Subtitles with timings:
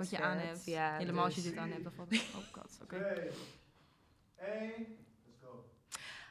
[0.00, 0.64] wat je aan hebt.
[0.64, 1.84] Ja, Helemaal als je dus- dit aan hebt.
[1.84, 2.22] Het...
[2.36, 2.96] Oh god, oké.
[2.96, 3.36] Let's
[4.38, 4.84] go.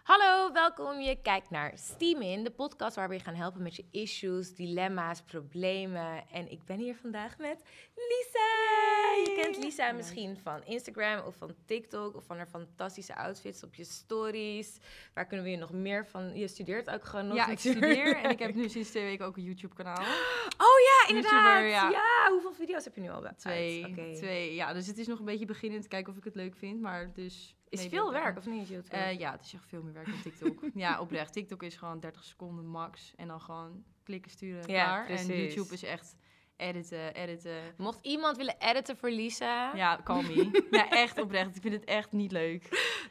[0.09, 1.01] Hallo, welkom.
[1.01, 4.55] Je kijkt naar Steam In, de podcast waar we je gaan helpen met je issues,
[4.55, 6.29] dilemma's, problemen.
[6.29, 7.63] En ik ben hier vandaag met
[7.95, 8.49] Lisa.
[9.23, 13.75] Je kent Lisa misschien van Instagram of van TikTok of van haar fantastische outfits op
[13.75, 14.77] je stories.
[15.13, 16.35] Waar kunnen we je nog meer van?
[16.35, 19.25] Je studeert ook gewoon nog Ja, ik studeer en ik heb nu sinds twee weken
[19.25, 20.01] ook een YouTube kanaal.
[20.57, 21.69] Oh ja, inderdaad.
[21.69, 21.89] Ja.
[21.89, 22.29] ja.
[22.29, 23.23] hoeveel video's heb je nu al?
[23.37, 24.55] Twee, twee.
[24.55, 25.87] Ja, dus het is nog een beetje beginnend.
[25.87, 27.57] Kijken of ik het leuk vind, maar dus...
[27.69, 28.67] Is veel werk of niet?
[28.67, 28.95] YouTube?
[28.95, 30.63] Eh, ja, het is echt veel meer werk dan TikTok.
[30.73, 31.33] ja, oprecht.
[31.33, 33.13] TikTok is gewoon 30 seconden max.
[33.15, 35.09] En dan gewoon klikken, sturen, Ja, klaar.
[35.09, 35.27] En.
[35.27, 36.15] YouTube is echt
[36.59, 37.61] editen, editen.
[37.77, 40.63] Mocht iemand willen editen voor Lisa, Ja, call me.
[40.71, 41.55] ja, echt oprecht.
[41.55, 42.67] Ik vind het echt niet leuk.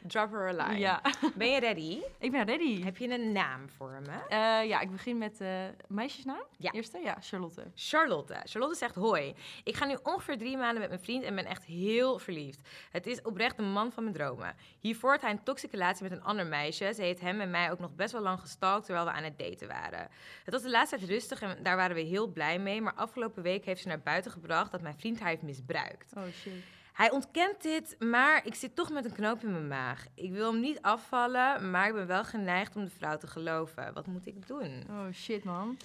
[0.07, 0.79] drop her a line.
[0.79, 1.01] Ja,
[1.35, 2.01] Ben je ready?
[2.19, 2.83] ik ben ready.
[2.83, 4.27] Heb je een naam voor me?
[4.35, 6.43] Eh, ja, ik begin met eh meisjesnaam.
[6.57, 6.71] Ja.
[6.71, 6.99] Eerste?
[7.03, 7.63] Ja, Charlotte.
[7.75, 8.35] Charlotte.
[8.43, 9.35] Charlotte zegt hoi.
[9.63, 12.67] Ik ga nu ongeveer drie maanden met mijn vriend en ben echt heel verliefd.
[12.91, 14.55] Het is oprecht de man van mijn dromen.
[14.79, 16.93] Hiervoor had hij een toxische relatie met een ander meisje.
[16.93, 19.37] Ze heeft hem en mij ook nog best wel lang gestalkt terwijl we aan het
[19.39, 20.07] daten waren.
[20.43, 22.81] Het was de laatste tijd rustig en daar waren we heel blij mee.
[22.81, 26.13] Maar afgelopen week heeft ze naar buiten gebracht dat mijn vriend haar heeft misbruikt.
[26.17, 26.53] Oh shit.
[26.93, 30.05] Hij ontkent dit, maar ik zit toch met een knoop in mijn maag.
[30.15, 33.93] Ik wil hem niet afvallen, maar ik ben wel geneigd om de vrouw te geloven.
[33.93, 34.83] Wat moet ik doen?
[34.89, 35.77] Oh shit, man.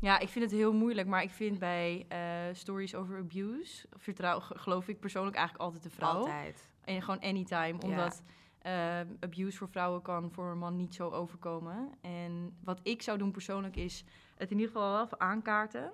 [0.00, 2.18] Ja, ik vind het heel moeilijk, maar ik vind bij eh,
[2.52, 6.12] stories over abuse, vertrouw, ge- geloof ik persoonlijk eigenlijk altijd de vrouw.
[6.16, 6.68] Altijd.
[6.84, 8.22] En gewoon anytime, omdat
[8.58, 11.92] eh, abuse voor vrouwen kan voor een man niet zo overkomen.
[12.00, 14.04] En wat ik zou doen persoonlijk is
[14.36, 15.90] het in ieder geval wel even aankaarten,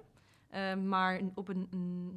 [0.52, 1.68] eh, maar op een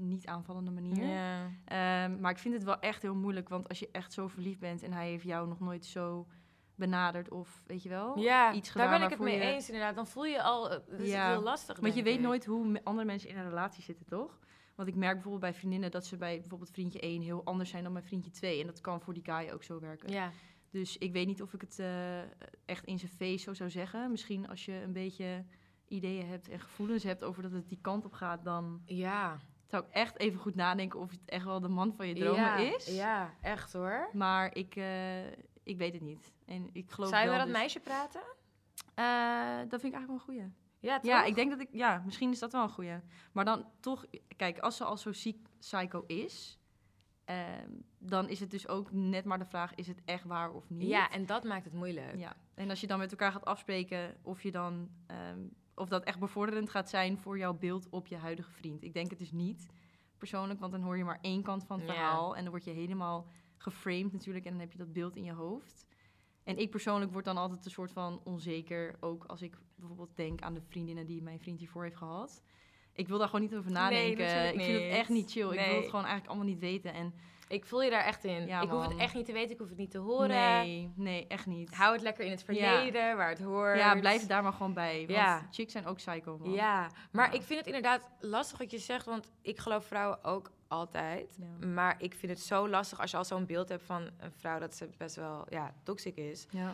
[0.07, 1.05] niet aanvallende manier.
[1.05, 1.51] Ja.
[1.65, 4.59] Ehm, maar ik vind het wel echt heel moeilijk, want als je echt zo verliefd
[4.59, 6.27] bent en hij heeft jou nog nooit zo
[6.75, 9.67] benaderd of weet je wel, Ja, iets daar gedaan ben ik het mee je- eens
[9.69, 9.95] inderdaad.
[9.95, 11.79] Dan voel je al, eh, dat is Ja, heel lastig.
[11.79, 12.21] Want je weet ik.
[12.21, 14.39] nooit hoe andere mensen in een relatie zitten, toch?
[14.75, 17.83] Want ik merk bijvoorbeeld bij vriendinnen dat ze bij bijvoorbeeld vriendje 1 heel anders zijn
[17.83, 18.59] dan bij vriendje 2.
[18.61, 20.11] En dat kan voor die guy ook zo werken.
[20.11, 20.31] Ja,
[20.71, 22.19] Dus ik weet niet of ik het eh,
[22.65, 24.11] echt in zijn face zo zou zeggen.
[24.11, 25.45] Misschien als je een beetje
[25.87, 29.37] ideeën hebt en gevoelens hebt over dat het die kant op gaat, dan ja.
[29.65, 32.41] zou ik echt even goed nadenken of het echt wel de man van je dromen
[32.41, 32.55] ja.
[32.57, 32.95] is.
[32.95, 34.09] Ja, echt hoor.
[34.13, 35.25] Maar ik, eh,
[35.63, 36.33] ik weet het niet.
[36.45, 38.21] En ik geloof Zou je wel dat dus- meisje praten?
[38.95, 40.53] Eh, dat vind ik eigenlijk wel een goeie.
[40.79, 41.11] Ja, toch?
[41.11, 41.67] Ja, ik denk dat ik...
[41.71, 42.99] Ja, misschien is dat wel een goeie.
[43.31, 44.05] Maar dan toch...
[44.35, 46.59] Kijk, als ze al zo ziek psycho is...
[47.25, 49.75] ehm, dan is het dus ook net maar de vraag...
[49.75, 50.87] Is het echt waar of niet?
[50.87, 52.17] Ja, en dat maakt het moeilijk.
[52.17, 52.35] Ja.
[52.53, 54.17] En als je dan met elkaar gaat afspreken...
[54.21, 54.89] Of je dan...
[55.07, 55.39] ehm,
[55.75, 58.83] of dat echt bevorderend gaat zijn voor jouw beeld op je huidige vriend.
[58.83, 59.67] Ik denk het dus niet,
[60.17, 60.59] persoonlijk.
[60.59, 61.93] Want dan hoor je maar één kant van het Ja.
[61.93, 62.35] verhaal.
[62.35, 63.27] En dan word je helemaal
[63.57, 64.45] geframed natuurlijk.
[64.45, 65.85] En dan heb je dat beeld in je hoofd.
[66.43, 68.95] En ik persoonlijk word dan altijd een soort van onzeker.
[68.99, 72.43] Ook als ik bijvoorbeeld denk aan de vriendinnen die mijn vriend hiervoor heeft gehad.
[72.93, 74.53] Ik wil daar gewoon niet over nadenken.
[74.53, 75.49] ik vind het echt niet chill.
[75.51, 76.93] Ik wil het gewoon eigenlijk allemaal niet weten.
[76.93, 77.13] En
[77.47, 78.47] Ik voel je daar echt in.
[78.47, 80.29] Ja, ik hoef het echt niet te weten, ik hoef het niet te horen.
[80.29, 81.75] nee, nee, echt niet.
[81.75, 83.77] Hou het lekker in het verleden, waar het hoort.
[83.77, 84.97] ja, blijf daar maar gewoon bij.
[84.97, 85.47] Want Ja.
[85.51, 86.51] chicks zijn ook psycho, man.
[86.51, 90.51] Ja, maar ik vind het inderdaad lastig wat je zegt, want ik geloof vrouwen ook
[90.67, 91.37] altijd.
[91.73, 94.59] Maar ik vind het zo lastig als je al zo'n beeld hebt van een vrouw
[94.59, 96.47] dat ze best wel ja, toxic is.
[96.49, 96.73] Ja.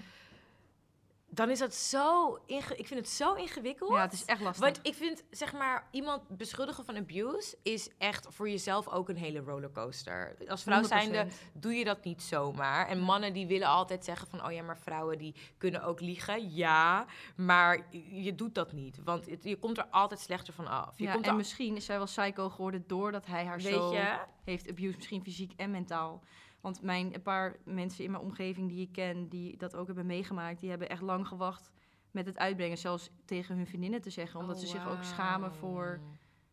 [1.33, 3.91] Dan is dat zo, inge- ik vind het zo ingewikkeld.
[3.91, 4.63] ja, het is echt lastig.
[4.65, 9.15] Want ik vind, zeg maar, iemand beschuldigen van abuse is echt voor jezelf ook een
[9.17, 10.35] hele rollercoaster.
[10.47, 10.85] Als vrouw 100%.
[10.87, 12.87] zijnde doe je dat niet zomaar.
[12.87, 16.53] En mannen die willen altijd zeggen van, oh ja, maar vrouwen die kunnen ook liegen.
[16.55, 17.05] Ja,
[17.35, 18.97] maar je doet dat niet.
[19.03, 20.97] Want het- je komt er altijd slechter van af.
[20.97, 23.93] Je ja, komt en misschien is zij wel psycho geworden doordat hij haar weet zo
[23.93, 24.17] je?
[24.43, 26.23] heeft abused, misschien fysiek en mentaal.
[26.61, 30.05] Want mijn, een paar mensen in mijn omgeving die ik ken, die dat ook hebben
[30.05, 31.71] meegemaakt, die hebben echt lang gewacht
[32.11, 35.53] met het uitbrengen, zelfs tegen hun vriendinnen te zeggen, omdat Oh, ze zich ook schamen
[35.53, 35.99] voor,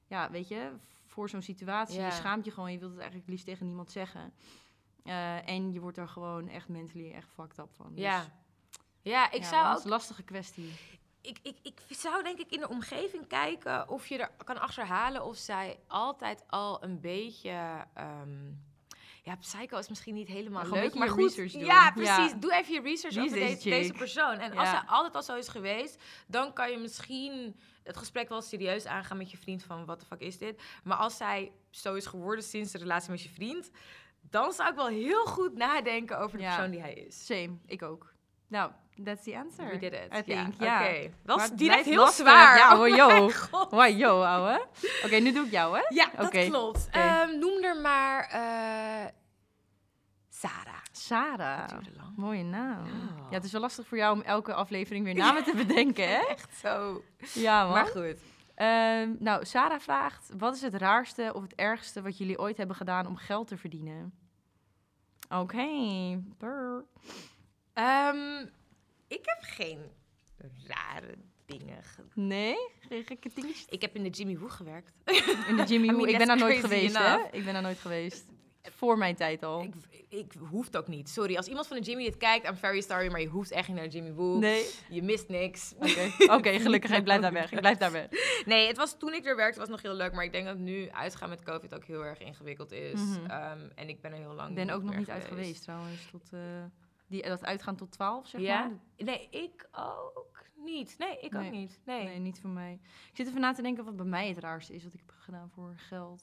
[0.06, 0.72] ja, weet je,
[1.06, 1.98] voor zo'n situatie.
[1.98, 2.06] Ja.
[2.06, 4.32] Je schaamt je gewoon, je wilt het eigenlijk liefst tegen niemand zeggen.
[5.04, 7.94] Eh, en je wordt er gewoon echt mentally echt fucked up van.
[7.94, 8.24] Dus, Ja.
[9.00, 10.72] Ja, ik ja, zou dat ook is een lastige kwestie.
[11.20, 15.24] ik, ik, ik zou denk ik in de omgeving kijken of je er kan achterhalen
[15.24, 17.84] of zij altijd al een beetje.
[17.94, 18.52] ehm,
[19.28, 21.22] ja, psycho is misschien niet helemaal Maar leuk, maar goed.
[21.22, 21.64] research doen.
[21.64, 22.30] Ja, precies.
[22.30, 22.36] Ja.
[22.38, 24.38] Doe even je research Wie over deze persoon.
[24.38, 28.42] En als zij altijd al zo is geweest, dan kan je misschien het gesprek wel
[28.42, 30.60] serieus aangaan met je vriend van wat de fuck is dit.
[30.84, 33.70] Maar als zij zo is geworden sinds de relatie met je vriend,
[34.20, 36.54] dan zou ik wel heel goed nadenken over de Ja.
[36.54, 37.26] persoon die hij is.
[37.26, 38.12] Same, ik ook.
[38.48, 38.70] Nou,
[39.04, 39.68] that's the answer.
[39.70, 40.08] We did it.
[40.18, 40.82] I think, ja.
[40.82, 41.08] ja.
[41.26, 41.42] Oké.
[41.42, 42.26] Het direct heel lastig.
[42.26, 42.56] zwaar.
[42.58, 44.06] Ja, Oh hoor, mijn yo.
[44.06, 44.66] yo, ouwe.
[45.04, 45.82] Oké, nu doe ik jou, hè?
[45.88, 46.88] Ja, dat klopt.
[46.90, 49.10] Ehm, noem er maar eh,
[50.92, 51.68] Sarah.
[51.96, 52.16] Lang.
[52.16, 52.84] Mooie naam.
[52.86, 52.92] Ja.
[53.16, 53.34] Ja.
[53.34, 56.18] het is wel lastig voor jou om elke aflevering weer namen te bedenken, hè?
[56.28, 57.02] Echt zo.
[57.34, 57.72] Ja, man.
[57.72, 58.16] Maar goed.
[58.54, 62.76] Ehm, nou, Sarah vraagt: wat is het raarste of het ergste wat jullie ooit hebben
[62.76, 64.12] gedaan om geld te verdienen?
[65.28, 65.66] Oké.
[67.72, 68.40] Ehm,
[69.08, 69.80] ik heb geen
[70.66, 71.14] rare
[71.46, 72.10] dingen gedaan.
[72.14, 72.56] nee,
[72.88, 73.64] geen gekke dingetjes.
[73.68, 74.92] Ik heb in de Jimmy Woo gewerkt.
[75.48, 75.96] In de Jimmy I Woo.
[75.96, 77.18] mean, Ik ben daar nooit geweest, hè?
[77.30, 78.24] Ik ben daar nooit geweest.
[78.72, 79.62] Voor mijn tijd al.
[79.62, 79.74] Ik,
[80.08, 81.08] ik hoeft ook niet.
[81.08, 83.68] Sorry, als iemand van de Jimmy dit kijkt, I'm very sorry, maar je hoeft echt
[83.68, 84.38] niet naar Jimmy Woo.
[84.38, 84.70] Nee.
[84.88, 85.74] Je mist niks.
[86.30, 86.90] Oké, gelukkig.
[86.90, 87.52] Ik blijf daar weg.
[87.52, 88.08] Ik blijf daar weg.
[88.44, 90.12] Nee, het was toen ik er werkte, was nog heel leuk.
[90.12, 93.00] Maar ik denk dat nu uitgaan met COVID ook heel erg ingewikkeld is.
[93.00, 93.26] Mhm.
[93.30, 96.06] Ehm, en ik ben er heel lang Ik ben ook nog niet uit geweest trouwens.
[96.10, 96.40] Tot, eh,
[97.06, 98.60] die, dat uitgaan tot 12, zeg Ja?
[98.66, 98.78] maar.
[99.06, 100.94] Nee, ik ook niet.
[100.98, 101.46] Nee, ik Nee.
[101.46, 101.80] ook niet.
[101.84, 102.04] Nee.
[102.04, 102.72] Nee, niet voor mij.
[103.10, 105.14] Ik zit even na te denken wat bij mij het raarste is wat ik heb
[105.18, 106.22] gedaan voor geld.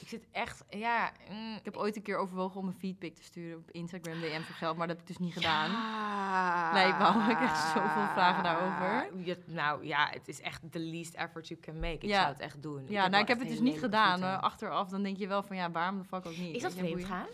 [0.00, 1.12] Ik zit echt, ja...
[1.30, 4.40] mm, Ik heb ooit een keer overwogen om een feedback te sturen op Instagram DM
[4.42, 5.70] voor geld, maar dat heb ik dus niet gedaan.
[5.70, 6.70] Ja.
[6.70, 7.30] Blijkbaar.
[7.30, 9.08] Ik heb zoveel vragen daarover.
[9.24, 11.92] Ja, nou ja, het is echt the least effort you can make.
[11.94, 12.20] Ik Ja.
[12.20, 12.84] zou het echt doen.
[12.88, 14.40] Ja, nou, ik heb het dus niet gedaan.
[14.40, 16.56] achteraf dan denk je wel van ja, waarom de fuck ook niet?
[16.56, 17.26] Is dat vreemd gaan?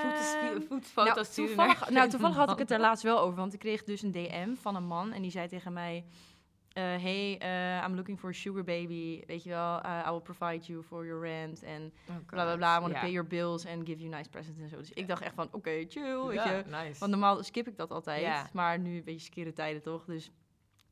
[0.00, 3.36] Voeten, voetfoto's nou, sturen toevallig, nou, toevallig had ik het er laatst wel over.
[3.36, 5.12] Want ik kreeg dus een DM van een man.
[5.12, 6.04] En die zei tegen mij...
[6.72, 9.22] eh, hey, eh, I'm looking for a sugar baby.
[9.26, 11.62] Weet je wel, eh, I will provide you for your rent.
[11.62, 12.76] En Oh bla bla bla.
[12.76, 14.76] I want to pay your bills and give you nice presents en zo.
[14.76, 16.64] Dus ik dacht echt van, oké, chill, weet je.
[16.66, 16.98] nice.
[16.98, 18.52] Want normaal skip ik dat altijd.
[18.52, 20.04] Maar nu een beetje skere tijden toch.
[20.04, 20.30] Dus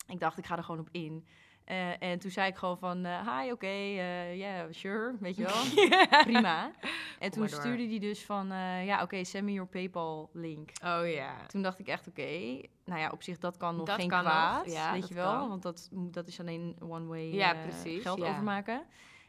[0.07, 1.27] ik dacht, ik ga er gewoon op in.
[1.69, 5.43] Eh, en toen zei ik gewoon van, eh, hi, oké, eh, yeah, sure, weet je
[5.45, 5.87] wel.
[6.33, 6.71] Prima.
[7.19, 10.71] En toen stuurde hij dus van, eh, ja, oké, send me your PayPal link.
[10.85, 11.35] Oh ja.
[11.47, 14.25] Toen dacht ik echt, oké, nou ja, op zich dat kan nog Dat geen kan
[14.25, 15.39] nog, kwaad, ja, weet je wel.
[15.39, 15.49] kan.
[15.49, 18.29] Want dat, dat is alleen one-way Ja, precies, geld ja.
[18.29, 18.83] overmaken.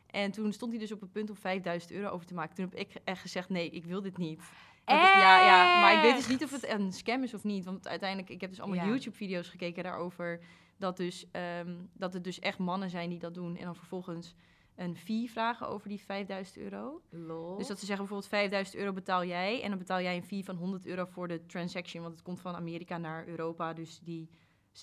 [0.10, 2.56] En toen stond hij dus op het punt om 5000 euro over te maken.
[2.56, 4.40] Toen heb ik echt gezegd, nee, ik wil dit niet.
[4.40, 7.66] Ik- ja, ja, maar ik weet dus niet of het een scam is of niet.
[7.66, 8.92] Want uiteindelijk, ik heb dus allemaal Ja.
[8.92, 10.40] YouTube-video's gekeken daarover.
[10.80, 13.58] Dat, dus, ehm, dat het dus echt mannen zijn die dat doen.
[13.58, 14.36] En dan vervolgens
[14.76, 17.02] een fee vragen over die 5000 euro.
[17.10, 17.58] Lol.
[17.58, 19.62] Dus dat ze zeggen bijvoorbeeld 5000 euro betaal jij.
[19.62, 22.02] En dan betaal jij een fee van 100 euro voor de transaction.
[22.02, 23.74] Want het komt van Amerika naar Europa.
[23.74, 24.30] Dus die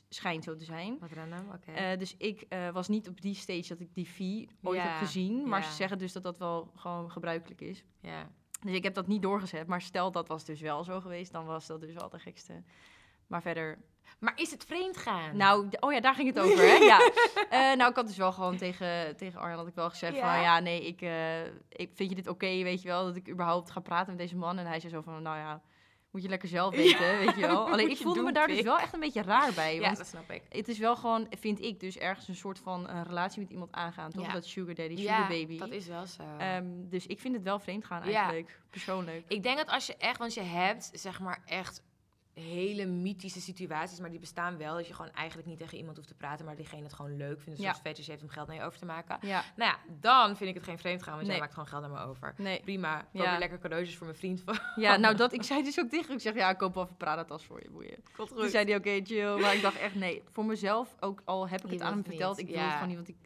[0.09, 0.99] schijnt zo te zijn.
[0.99, 1.71] Wat random, oké.
[1.71, 4.93] Eh, dus ik eh, was niet op die stage dat ik die fee ooit heb
[4.93, 5.49] gezien.
[5.49, 7.85] Maar ze zeggen dus dat dat wel gewoon gebruikelijk is.
[8.01, 8.31] ja.
[8.61, 9.67] Dus ik heb dat niet doorgezet.
[9.67, 12.63] Maar stel dat was dus wel zo geweest, dan was dat dus wel de gekste.
[13.27, 13.79] Maar verder...
[14.19, 15.37] Maar is het vreemd gaan?
[15.37, 16.75] Nou, oh ja, daar ging het over, hè?
[16.75, 16.99] Ja.
[17.51, 20.33] Eh, nou, ik had dus wel gewoon tegen, tegen Arjan had ik wel gezegd Ja?
[20.35, 20.43] van...
[20.43, 23.05] Ja, nee, ik, eh, ik vind je dit oké, weet je wel?
[23.05, 24.59] Dat ik überhaupt ga praten met deze man.
[24.59, 25.63] En hij zei zo van, nou ja,
[26.11, 27.67] moet je lekker zelf weten, weet je wel?
[27.73, 29.75] Alleen ik voelde me daar dus wel echt een beetje raar bij.
[29.75, 30.43] ja, Want dat snap ik.
[30.49, 33.73] het is wel gewoon, vind ik dus, ergens een soort van een relatie met iemand
[33.73, 34.27] aangaan, toch?
[34.27, 34.33] Ja.
[34.33, 35.59] Dat sugar daddy, sugar Ja, baby.
[35.59, 36.23] dat is wel zo.
[36.39, 38.15] Ehm, dus ik vind het wel vreemd gaan Ja.
[38.15, 39.25] eigenlijk, persoonlijk.
[39.29, 41.83] Ik denk dat als je echt, want je hebt zeg maar echt
[42.41, 44.75] hele mythische situaties, maar die bestaan wel.
[44.75, 47.41] Dat je gewoon eigenlijk niet tegen iemand hoeft te praten, maar diegene het gewoon leuk
[47.41, 47.59] vindt.
[47.59, 47.75] Een Ja.
[47.75, 49.19] fetish heeft om geld naar je over te maken.
[49.21, 51.41] Ja, Nou ja, dan vind ik het geen vreemd gaan, want jij Nee.
[51.41, 52.35] maakt gewoon geld naar me over.
[52.37, 52.61] nee.
[52.61, 53.33] Prima, koop Ja.
[53.33, 54.41] je lekker cadeautjes voor mijn vriend.
[54.45, 54.59] Van.
[54.77, 56.83] Ja, nou dat, ik zei dus ook tegen hem, ik zeg ja, ik koop wel
[56.85, 57.97] even Prada-tas voor je, boeien.
[58.17, 61.49] Komt Toen zei hij oké, chill, maar ik dacht echt nee, voor mezelf, ook al
[61.49, 63.17] heb ik het aan hem verteld, ik wil het gewoon niet, want ik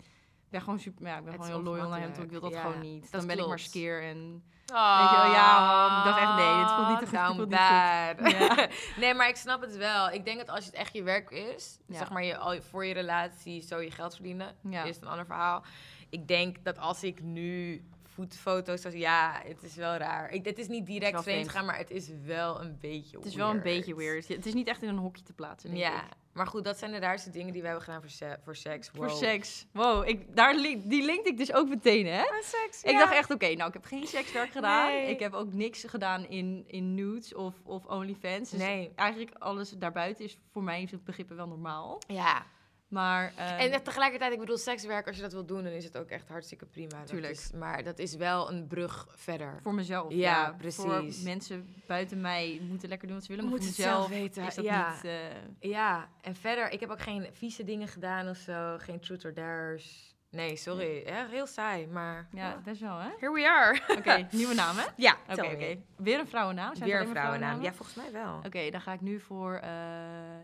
[0.50, 2.40] ben gewoon super, ja, ik ben Het gewoon heel loyal naar hem, toe, ik wil
[2.40, 3.04] dat gewoon niet.
[3.04, 4.42] Ja, Dan dat ben ik maar skeer en...
[4.72, 7.10] Oh, Weet je wel, ja, man, ik dacht echt, nee, dit voelt niet goed, dit
[7.20, 8.32] down voelt niet bad.
[8.32, 8.68] Ja.
[9.02, 10.10] nee, maar ik snap het wel.
[10.10, 11.98] Ik denk dat als het echt je werk is, Ja.
[11.98, 14.82] zeg maar je, voor je relatie zo je geld verdienen, Ja.
[14.84, 15.62] is het een ander verhaal.
[16.10, 20.30] Ik denk dat als ik nu voetfoto's ja, het is wel raar.
[20.30, 23.34] Ik, het is niet direct vreemd gaan, maar het is wel een beetje Het is
[23.34, 24.28] wel een beetje weird.
[24.28, 26.08] Het is niet echt in een hokje te plaatsen, denk Ja, ik.
[26.32, 28.88] Maar goed, dat zijn de raarste dingen die we hebben gedaan voor, se- voor seks.
[28.94, 29.16] Voor Wow.
[29.16, 29.66] seks.
[29.72, 32.22] Wow, ik, daar li- die linkte ik dus ook meteen, hè?
[32.42, 34.86] seks, Ik dacht echt, oké, nou, ik heb geen sekswerk gedaan.
[34.86, 35.10] Nee.
[35.10, 38.50] Ik heb ook niks gedaan in, in nudes of, of OnlyFans.
[38.50, 38.92] Dus Nee.
[38.94, 41.98] eigenlijk alles daarbuiten is voor mij in het begrippen wel normaal.
[42.06, 42.46] Ja,
[42.90, 45.98] Maar, ehm, en tegelijkertijd, ik bedoel, sekswerk, als je dat wil doen, dan is het
[45.98, 46.98] ook echt hartstikke prima.
[46.98, 47.32] Dat Tuurlijk.
[47.32, 49.58] is- maar dat is wel een brug verder.
[49.62, 50.12] voor mezelf.
[50.12, 50.82] Ja, Ja, precies.
[50.84, 53.50] Voor mensen buiten mij moeten lekker doen wat ze willen.
[53.50, 54.92] Maar Moeten voor het zelf weten, is dat ja.
[54.94, 55.04] niet...
[55.04, 58.76] eh, Ja, en verder, ik heb ook geen vieze dingen gedaan of zo.
[58.78, 60.14] Geen truth or dares.
[60.30, 61.02] Nee, sorry.
[61.06, 62.28] Ja, heel saai, maar...
[62.32, 63.08] ja, best wel, hè?
[63.18, 63.80] Here we are.
[63.98, 64.84] Oké, nieuwe naam, hè?
[64.96, 65.78] Ja, Oké, me.
[65.96, 66.74] Weer een vrouwennaam?
[66.74, 67.62] Zijn Weer een vrouwennaam.
[67.62, 68.40] Ja, volgens mij wel.
[68.46, 69.70] Oké, dan ga ik nu voor eh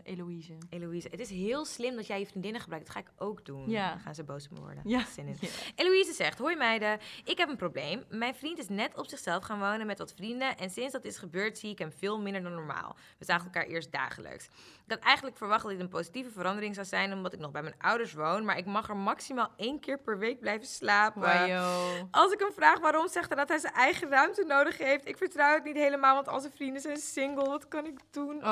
[0.03, 0.57] Eloïse.
[0.69, 1.07] Eloïse.
[1.11, 2.85] Het is heel slim dat jij je vriendinnen gebruikt.
[2.85, 3.69] Dat ga ik ook doen.
[3.69, 3.89] Ja.
[3.89, 4.81] Dan gaan ze boos op me worden.
[4.85, 5.05] Ja.
[5.05, 5.37] Zin in.
[5.39, 5.47] Ja.
[5.75, 8.03] Eloïse zegt, hoi meiden, ik heb een probleem.
[8.09, 11.17] Mijn vriend is net op zichzelf gaan wonen met wat vrienden en sinds dat is
[11.17, 12.95] gebeurd zie ik hem veel minder dan normaal.
[13.17, 14.47] We zagen elkaar eerst dagelijks.
[14.87, 17.61] Ik had eigenlijk verwacht dat dit een positieve verandering zou zijn, omdat ik nog bij
[17.61, 18.45] mijn ouders woon.
[18.45, 21.21] Maar ik mag er maximaal één keer per week blijven slapen.
[21.21, 21.79] Wajo.
[22.11, 25.07] Als ik hem vraag waarom, zegt hij dat hij zijn eigen ruimte nodig heeft.
[25.07, 27.49] Ik vertrouw het niet helemaal, want al zijn vrienden zijn single.
[27.49, 28.35] Wat kan ik doen?
[28.37, 28.47] Oké,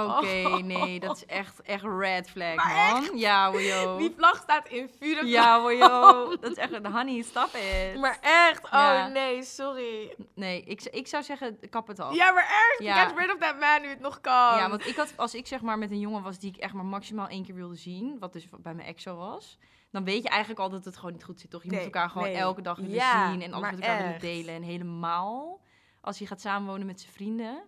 [0.46, 0.58] Oh.
[0.58, 3.18] nee, dat is echt, echt red flag, Maar man.
[3.18, 3.98] Ja, wajo.
[3.98, 6.36] Die vlag staat in vuur en Ja, wajo.
[6.38, 8.00] Dat is echt een honey, stop it.
[8.00, 9.08] Maar echt, oh Ja.
[9.08, 10.16] nee, sorry.
[10.34, 12.14] Nee, ik, ik zou zeggen, kap het af.
[12.16, 13.06] Ja, maar echt, Ja.
[13.06, 14.34] get rid of that man nu het nog kan.
[14.58, 16.74] Ja, want ik had, als ik zeg maar met een jongen was die ik echt
[16.74, 19.58] maar maximaal één keer wilde zien, wat dus bij mijn ex zo was,
[19.92, 21.64] dan weet je eigenlijk al dat het gewoon niet goed zit, toch?
[21.64, 22.38] Je Nee, moet elkaar gewoon nee.
[22.38, 24.56] elke dag willen Ja, zien en alles met elkaar willen delen.
[24.56, 25.62] En helemaal
[26.02, 27.64] als hij gaat samenwonen met zijn vrienden.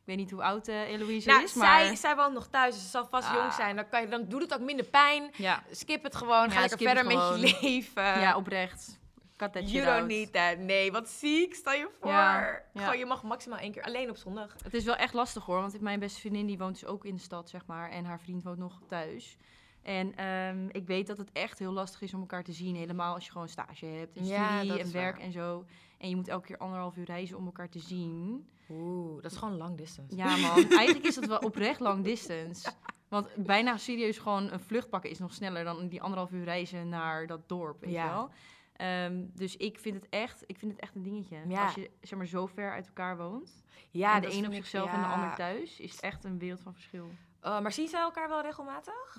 [0.00, 1.84] Ik weet niet hoe oud eh Eloïse nou, is, maar...
[1.86, 3.34] zij, zij woont nog thuis, dus ze zal vast Ah.
[3.34, 3.76] jong zijn.
[3.76, 5.30] Dan, kan je, dan doet het ook minder pijn.
[5.36, 8.02] Ja, Skip het gewoon, ga lekker verder met je leven.
[8.20, 8.97] ja, oprecht.
[9.38, 10.08] Cut that you don't out.
[10.08, 10.58] need that.
[10.58, 12.10] Nee, wat ziek, stel je voor.
[12.10, 12.40] Ja,
[12.72, 12.82] ja.
[12.82, 14.56] Gewoon, je mag maximaal één keer alleen op zondag.
[14.62, 17.14] Het is wel echt lastig hoor, want mijn beste vriendin die woont dus ook in
[17.14, 17.90] de stad, zeg maar.
[17.90, 19.36] En haar vriend woont nog thuis.
[19.82, 22.76] En ehm, ik weet dat het echt heel lastig is om elkaar te zien.
[22.76, 25.24] Helemaal als je gewoon stage hebt en Ja, studie en werk waar.
[25.24, 25.64] en zo.
[25.98, 28.48] En je moet elke keer anderhalf uur reizen om elkaar te zien.
[28.70, 30.16] Oeh, dat is gewoon long distance.
[30.16, 32.70] Ja man, eigenlijk is dat wel oprecht long distance.
[33.08, 36.88] Want bijna serieus gewoon een vlucht pakken is nog sneller dan die anderhalf uur reizen
[36.88, 38.04] naar dat dorp, weet Ja.
[38.04, 38.30] je wel.
[38.78, 41.36] Ehm, dus ik vind, het echt, ik vind het echt een dingetje.
[41.48, 41.64] Ja.
[41.64, 43.62] Als je zeg maar, zo ver uit elkaar woont.
[43.90, 46.60] Ja, en de een op zichzelf en de ander thuis, is het echt een wereld
[46.60, 47.10] van verschil.
[47.42, 49.18] Oh, maar zien zij elkaar wel regelmatig?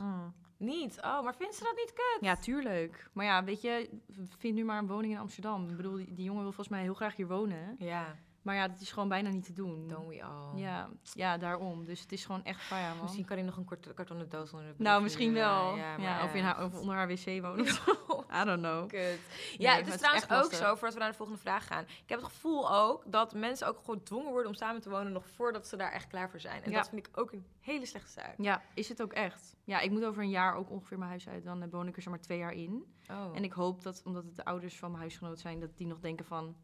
[0.58, 0.98] Niet.
[1.02, 2.18] Oh, maar vindt ze dat niet kut?
[2.22, 3.10] Ja, tuurlijk.
[3.14, 3.90] Maar ja, weet je,
[4.38, 5.70] vind nu maar een woning in Amsterdam.
[5.70, 7.76] Ik bedoel, die, die jongen wil volgens mij heel graag hier wonen.
[7.78, 8.16] Ja,
[8.50, 9.88] Maar ja, dat is gewoon bijna niet te doen.
[9.88, 10.60] don't we all.
[10.60, 11.86] Ja, ja, daarom.
[11.86, 13.04] Dus het is gewoon echt fire, man.
[13.04, 15.76] Misschien kan hij nog een kort, kartonnen doos onder de nou, misschien wel.
[15.76, 17.66] Ja, of, in haar, of onder haar wc wonen.
[18.42, 18.88] I don't know.
[18.88, 19.20] Kut.
[19.58, 21.84] Ja, het is het is trouwens ook zo, voordat we naar de volgende vraag gaan.
[21.84, 25.12] Ik heb het gevoel ook dat mensen ook gewoon gedwongen worden om samen te wonen
[25.12, 26.64] nog voordat ze daar echt klaar voor zijn.
[26.64, 26.78] En Ja.
[26.78, 28.34] dat vind ik ook een hele slechte zaak.
[28.38, 29.56] Ja, is het ook echt.
[29.64, 31.44] Ja, ik moet over een jaar ook ongeveer mijn huis uit.
[31.44, 32.86] Dan eh, woon ik er zeg maar twee jaar in.
[33.12, 33.36] Oh.
[33.36, 36.00] En ik hoop dat, omdat het de ouders van mijn huisgenoot zijn, dat die nog
[36.00, 36.56] denken van...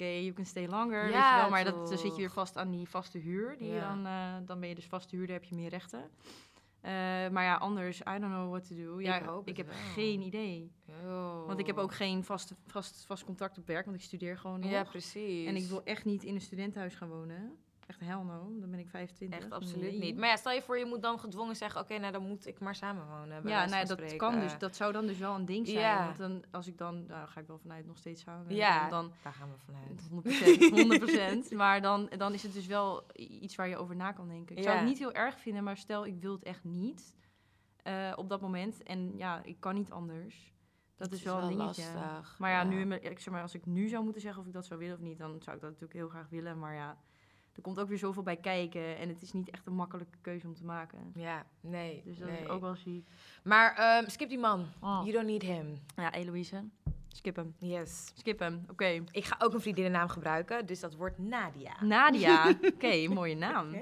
[0.00, 1.50] Oké, you can stay longer, weet Ja, je wel.
[1.50, 3.56] Maar dat, dan zit je weer vast aan die vaste huur.
[3.58, 3.88] Die Ja.
[3.88, 6.10] dan, eh, dan ben je dus vaste huurder, heb je meer rechten.
[6.80, 6.90] Eh,
[7.28, 9.00] maar ja, anders, I don't know what to do.
[9.00, 9.76] Ja, Ik hoop het heb wel.
[9.76, 10.72] geen idee.
[11.04, 11.46] Oh.
[11.46, 14.60] Want ik heb ook geen vast, vast, vast contact op werk, want ik studeer gewoon
[14.60, 14.70] nog.
[14.70, 15.46] Ja, precies.
[15.46, 17.56] en ik wil echt niet in een studentenhuis gaan wonen.
[17.90, 19.38] Echt hell no, dan ben ik 25.
[19.38, 19.98] Echt absoluut Nee.
[19.98, 20.16] niet.
[20.16, 22.60] Maar ja, stel je voor, je moet dan gedwongen zeggen: oké, nou dan moet ik
[22.60, 23.36] maar samenwonen.
[23.36, 24.16] Ja, nou, ja, dat spreken.
[24.16, 24.58] kan dus.
[24.58, 25.80] Dat zou dan dus wel een ding zijn.
[25.80, 26.04] Ja.
[26.04, 28.54] Want dan, als ik dan, nou ga ik wel vanuit nog steeds samen.
[28.54, 30.08] Ja, Dan, daar gaan we vanuit.
[31.48, 31.50] 100%.
[31.52, 31.54] 100%.
[31.62, 34.56] maar dan, dan is het dus wel iets waar je over na kan denken.
[34.56, 37.16] Ik zou het niet heel erg vinden, maar stel ik wil het echt niet
[37.82, 38.82] eh, op dat moment.
[38.82, 40.54] En ja, ik kan niet anders.
[40.96, 41.82] Dat, is wel een dingetje.
[41.94, 42.38] lastig.
[42.38, 44.66] Maar ja, Nu, ik zeg maar, als ik nu zou moeten zeggen of ik dat
[44.66, 46.58] zou willen of niet, dan zou ik dat natuurlijk heel graag willen.
[46.58, 46.98] Maar ja,
[47.56, 48.98] er komt ook weer zoveel bij kijken.
[48.98, 51.12] En het is niet echt een makkelijke keuze om te maken.
[51.14, 52.02] Ja, nee.
[52.04, 52.40] Dus dat nee.
[52.40, 53.08] is ook wel ziek.
[53.42, 54.66] Maar ehm, skip die man.
[54.80, 55.00] Oh.
[55.02, 55.78] You don't need him.
[55.96, 56.64] Ja, Eloïse,
[57.08, 57.54] skip hem.
[57.58, 58.12] Yes.
[58.14, 59.04] Skip hem, oké.
[59.10, 61.84] Ik ga ook een vriendinnennaam gebruiken, dus dat wordt Nadia.
[61.84, 63.74] Nadia, oké, mooie naam.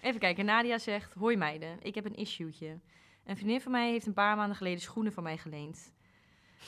[0.00, 1.14] Even kijken, Nadia zegt...
[1.14, 2.78] Hoi meiden, ik heb een issue'tje.
[3.24, 5.92] Een vriendin van mij heeft een paar maanden geleden schoenen van mij geleend.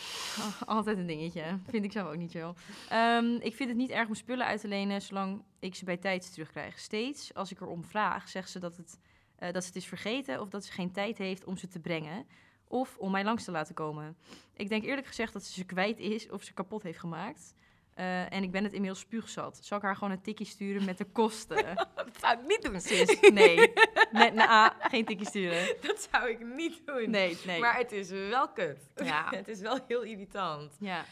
[0.67, 1.59] Altijd een dingetje.
[1.69, 2.55] Vind ik zelf ook niet zo.
[2.89, 5.03] Ehm, ik vind het niet erg om spullen uit te lenen...
[5.03, 6.79] zolang ik ze bij tijd terugkrijg.
[6.79, 8.99] Steeds als ik erom vraag, zegt ze dat, het,
[9.37, 10.41] eh, dat ze het is vergeten...
[10.41, 12.27] of dat ze geen tijd heeft om ze te brengen...
[12.69, 14.17] of om mij langs te laten komen.
[14.57, 16.31] Ik denk eerlijk gezegd dat ze ze kwijt is...
[16.31, 17.55] of ze kapot heeft gemaakt...
[17.95, 19.59] Eh, en ik ben het inmiddels spuugzat.
[19.63, 21.57] Zal ik haar gewoon een tikkie sturen met de kosten?
[21.95, 22.81] Dat zou ik niet doen.
[22.81, 23.73] Sis, nee.
[24.13, 25.77] Met na A, geen tikkie sturen.
[25.87, 27.11] Dat zou ik niet doen.
[27.11, 27.61] Nee, nee.
[27.61, 28.89] Maar het is wel kut.
[28.95, 29.27] Ja.
[29.31, 30.77] het is wel heel irritant.
[30.81, 31.05] Ja.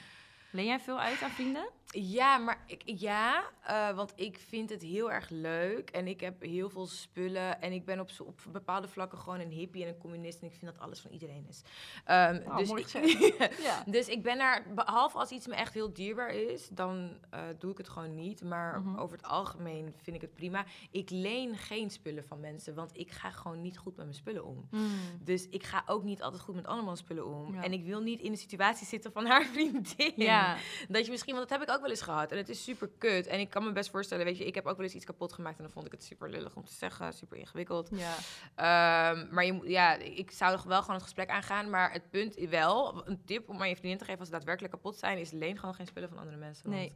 [0.51, 1.69] Leen jij veel uit aan vrienden?
[1.95, 5.91] Ja, maar ik, ja, eh, want ik vind het heel erg leuk.
[5.91, 7.61] En ik heb heel veel spullen.
[7.63, 10.41] En ik ben op, op bepaalde vlakken gewoon een hippie en een communist.
[10.41, 11.63] En ik vind dat alles van iedereen is.
[12.07, 13.83] Oh, dus, mooi ik, Ja.
[13.87, 17.71] dus ik ben daar, behalve als iets me echt heel dierbaar is, dan eh, doe
[17.71, 18.43] ik het gewoon niet.
[18.45, 18.99] Maar Mhm.
[18.99, 20.65] over het algemeen vind ik het prima.
[20.91, 24.45] Ik leen geen spullen van mensen, want ik ga gewoon niet goed met mijn spullen
[24.45, 24.69] om.
[25.21, 27.55] Dus ik ga ook niet altijd goed met andermans spullen om.
[27.55, 27.63] Ja.
[27.63, 30.13] En ik wil niet in de situatie zitten van haar vriendin.
[30.17, 30.57] Ja.
[30.89, 32.31] Dat je misschien, want dat heb ik ook wel eens gehad.
[32.33, 33.27] En het is super kut.
[33.27, 35.33] En ik kan me best voorstellen, weet je, ik heb ook wel eens iets kapot
[35.33, 35.57] gemaakt.
[35.57, 37.89] En dan vond ik het super lullig om te zeggen, super ingewikkeld.
[37.93, 38.15] Ja.
[38.55, 41.71] Ehm, maar je, moet- ja, ik zou er wel gewoon het gesprek aangaan.
[41.71, 44.35] Maar het punt is wel, een tip om aan je vriendin te geven als ze
[44.35, 46.65] daadwerkelijk kapot zijn, is leen gewoon geen spullen van andere mensen.
[46.65, 46.93] Want Nee.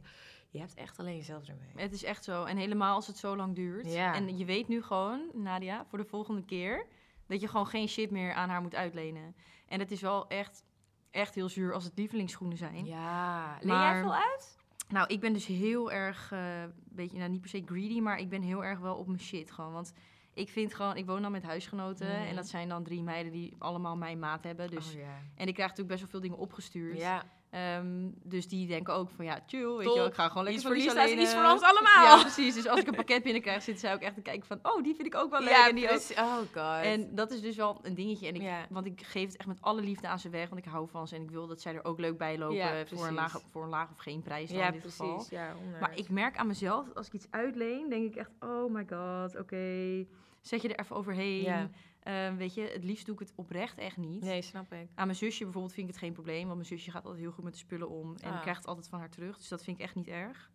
[0.49, 1.69] je hebt echt alleen jezelf ermee.
[1.75, 2.43] Het is echt zo.
[2.43, 3.91] En helemaal als het zo lang duurt.
[3.93, 4.13] Ja.
[4.13, 6.85] En je weet nu gewoon, Nadia, voor de volgende keer...
[7.27, 9.35] dat je gewoon geen shit meer aan haar moet uitlenen.
[9.67, 10.63] En het is wel echt,
[11.11, 12.85] echt heel zuur als het lievelingsschoenen zijn.
[12.85, 14.57] Ja, leen Maar- jij veel uit?
[14.89, 18.29] Nou, ik ben dus heel erg, eh beetje, nou niet per se greedy, maar ik
[18.29, 19.73] ben heel erg wel op mijn shit gewoon.
[19.73, 19.93] Want
[20.33, 22.07] Ik vind gewoon, ik woon dan met huisgenoten.
[22.07, 22.27] Mhm.
[22.27, 24.69] En dat zijn dan drie meiden die allemaal mijn maat hebben.
[24.69, 25.21] Dus, Oh, ja.
[25.35, 26.97] En ik krijg natuurlijk best wel veel dingen opgestuurd.
[26.97, 27.23] ja.
[27.49, 29.93] Ehm, dus die denken ook van ja, chill, weet Top.
[29.93, 30.07] je wel.
[30.07, 32.17] Ik ga gewoon lekker Iets is alleen, iets voor ons allemaal.
[32.17, 32.55] Ja, precies.
[32.55, 34.59] Dus als ik een pakket binnenkrijg, zitten zij ook echt te kijken van...
[34.61, 35.49] Oh, die vind ik ook wel leuk.
[35.49, 35.89] Ja, en die ook.
[35.89, 36.17] precies.
[36.17, 36.83] Oh god.
[36.83, 38.27] En dat is dus wel een dingetje.
[38.27, 38.65] En ik, Ja.
[38.69, 40.49] Want ik geef het echt met alle liefde aan ze weg.
[40.49, 41.15] Want ik hou van ze.
[41.15, 42.55] En ik wil dat zij er ook leuk bij lopen.
[42.55, 43.11] Ja, voor, een precies.
[43.11, 44.99] laag, voor een laag of geen prijs dan ja, in dit precies.
[44.99, 45.25] geval.
[45.29, 45.79] Ja, 100.
[45.79, 48.29] Maar ik merk aan mezelf, als ik iets uitleen, denk ik echt...
[48.39, 50.05] Oh my god, oké.
[50.41, 51.71] Zet je er even overheen.
[52.07, 52.27] Ja.
[52.27, 54.21] Ehm, weet je, het liefst doe ik het oprecht echt niet.
[54.23, 54.87] Nee, snap ik.
[54.95, 56.43] Aan mijn zusje bijvoorbeeld vind ik het geen probleem.
[56.43, 58.15] Want mijn zusje gaat altijd heel goed met de spullen om.
[58.15, 58.41] En Ah.
[58.41, 59.37] krijgt het altijd van haar terug.
[59.37, 60.49] Dus dat vind ik echt niet erg.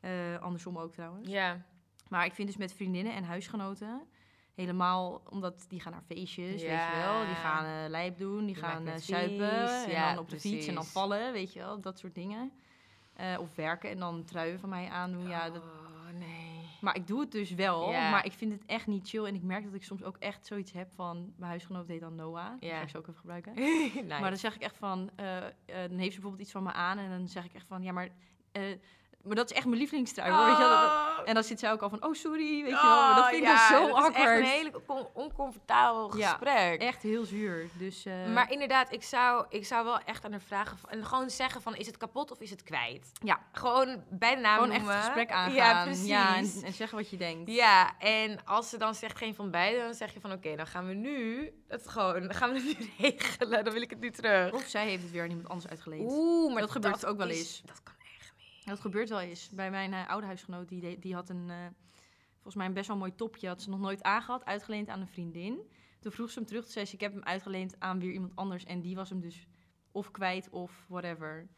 [0.00, 1.28] Eh, andersom ook trouwens.
[1.28, 1.64] Ja.
[2.08, 4.02] Maar ik vind dus met vriendinnen en huisgenoten...
[4.54, 6.96] Helemaal omdat die gaan naar feestjes, weet je Ja.
[6.96, 7.26] wel.
[7.26, 9.50] Die gaan eh lijp doen, die, Die gaan het zuipen.
[9.84, 11.80] En Ja, dan op de fiets en dan vallen, weet je wel.
[11.80, 12.52] Dat soort dingen.
[13.38, 15.28] Of werken en dan truien van mij aandoen.
[15.28, 16.47] Ja, dat, Oh, nee.
[16.80, 17.90] Maar ik doe het dus wel.
[17.90, 18.10] Ja.
[18.10, 19.24] Maar ik vind het echt niet chill.
[19.24, 21.32] En ik merk dat ik soms ook echt zoiets heb van...
[21.36, 22.60] Mijn huisgenoot heet dan Noah.
[22.60, 23.54] Die ga ik zo ook even gebruiken.
[23.54, 24.04] nice.
[24.06, 26.72] Maar dan zeg ik echt van, eh, eh, dan heeft ze bijvoorbeeld iets van me
[26.72, 28.08] aan en dan zeg ik echt van, ja, maar,
[28.52, 28.62] eh,
[29.22, 30.30] maar dat is echt mijn lievelingstrui.
[30.32, 30.72] hoor, weet je wel.
[30.72, 31.06] Oh.
[31.24, 33.00] En dan zit zij ook al van, oh sorry, weet je wel.
[33.00, 34.28] Maar dat vind ik ja, dan zo dat is awkward.
[34.28, 36.80] echt een hele on- oncomfortabel Ja, gesprek.
[36.80, 37.68] Echt heel zuur.
[37.78, 40.76] Dus, eh, Maar inderdaad, ik zou, ik zou wel echt aan haar vragen...
[40.88, 43.10] En gewoon zeggen van, is het kapot of is het kwijt?
[43.22, 45.54] ja, Gewoon bij de naam gewoon echt het gesprek aangaan.
[45.54, 46.06] Ja, precies.
[46.06, 47.50] Ja, en, en zeggen wat je denkt.
[47.50, 50.66] Ja, en als ze dan zegt geen van beide, dan zeg je van oké, dan
[50.66, 54.00] gaan we nu het gewoon, dan gaan we het nu regelen, dan wil ik het
[54.00, 54.52] nu terug.
[54.52, 56.10] Of zij heeft het weer aan iemand anders uitgeleend.
[56.12, 57.62] Oeh, maar Dat gebeurt ook wel is- eens.
[57.64, 57.94] Dat kan.
[58.68, 59.48] Dat gebeurt wel eens.
[59.50, 61.56] Bij mijn eh, oude huisgenoot, die, die had een, eh,
[62.34, 63.48] volgens mij een best wel mooi topje.
[63.48, 65.70] Had ze nog nooit aangehad, uitgeleend aan een vriendin.
[66.00, 68.32] Toen vroeg ze hem terug, toen zei ze, ik heb hem uitgeleend aan weer iemand
[68.36, 68.64] anders.
[68.64, 69.46] En die was hem dus
[69.92, 71.48] of kwijt of whatever.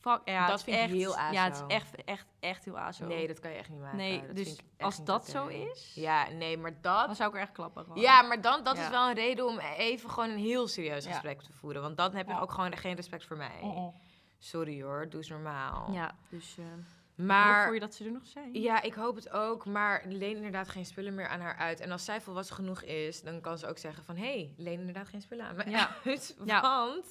[0.00, 1.66] Fuck, ja, Dat vind ik heel Ja, het aso.
[1.66, 3.06] is echt, echt, echt heel azo.
[3.06, 3.96] Nee, dat kan je echt niet maken.
[3.96, 7.16] Nee, Dat dus als dat zo is, Ja, nee, maar dan dat...
[7.16, 8.00] zou ik er echt klappen gewoon.
[8.00, 8.82] Ja, maar dan, dat Ja.
[8.82, 11.10] is wel een reden om even gewoon een heel serieus Ja.
[11.10, 11.82] gesprek te voeren.
[11.82, 13.58] Want dan heb je ook gewoon geen respect voor mij.
[13.62, 13.94] Oh, oh.
[14.42, 15.92] Sorry hoor, doe eens normaal.
[15.92, 16.64] Ja, dus uh,
[17.26, 18.54] maar voor je dat ze er nog zijn.
[18.54, 19.64] Ja, ik hoop het ook.
[19.66, 21.80] Maar leen inderdaad geen spullen meer aan haar uit.
[21.80, 24.16] En als zij volwassen genoeg is, dan kan ze ook zeggen van...
[24.16, 25.96] hé, hey, leen inderdaad geen spullen aan me Ja.
[26.04, 26.36] uit.
[26.44, 26.60] Ja.
[26.60, 27.06] Want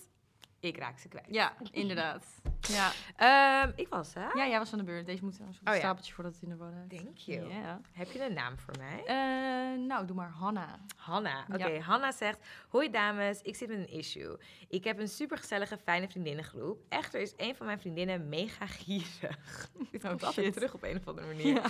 [0.60, 1.26] ik raak ze kwijt.
[1.30, 2.26] Ja, inderdaad.
[2.70, 2.92] Ja.
[3.16, 4.28] Ehm, ik was, hè?
[4.34, 5.06] ja, jij was aan de beurt.
[5.06, 5.80] Deze moet een soort Oh ja.
[5.80, 7.04] stapeltje voordat het in de heeft.
[7.04, 7.50] Thank you.
[7.54, 7.82] Ja.
[7.92, 9.04] Heb je een naam voor mij?
[9.06, 10.80] Eh, nou, doe maar Hanna.
[10.96, 11.46] Hanna.
[11.54, 11.80] Oké.
[11.80, 12.40] Hanna zegt...
[12.70, 14.38] Hoi dames, ik zit met een issue.
[14.68, 16.82] Ik heb een supergezellige, fijne vriendinnengroep.
[16.90, 19.70] Echter is een van mijn vriendinnen mega gierig.
[19.92, 20.54] Dit komt Oh, altijd shit.
[20.54, 21.62] terug op een of andere manier.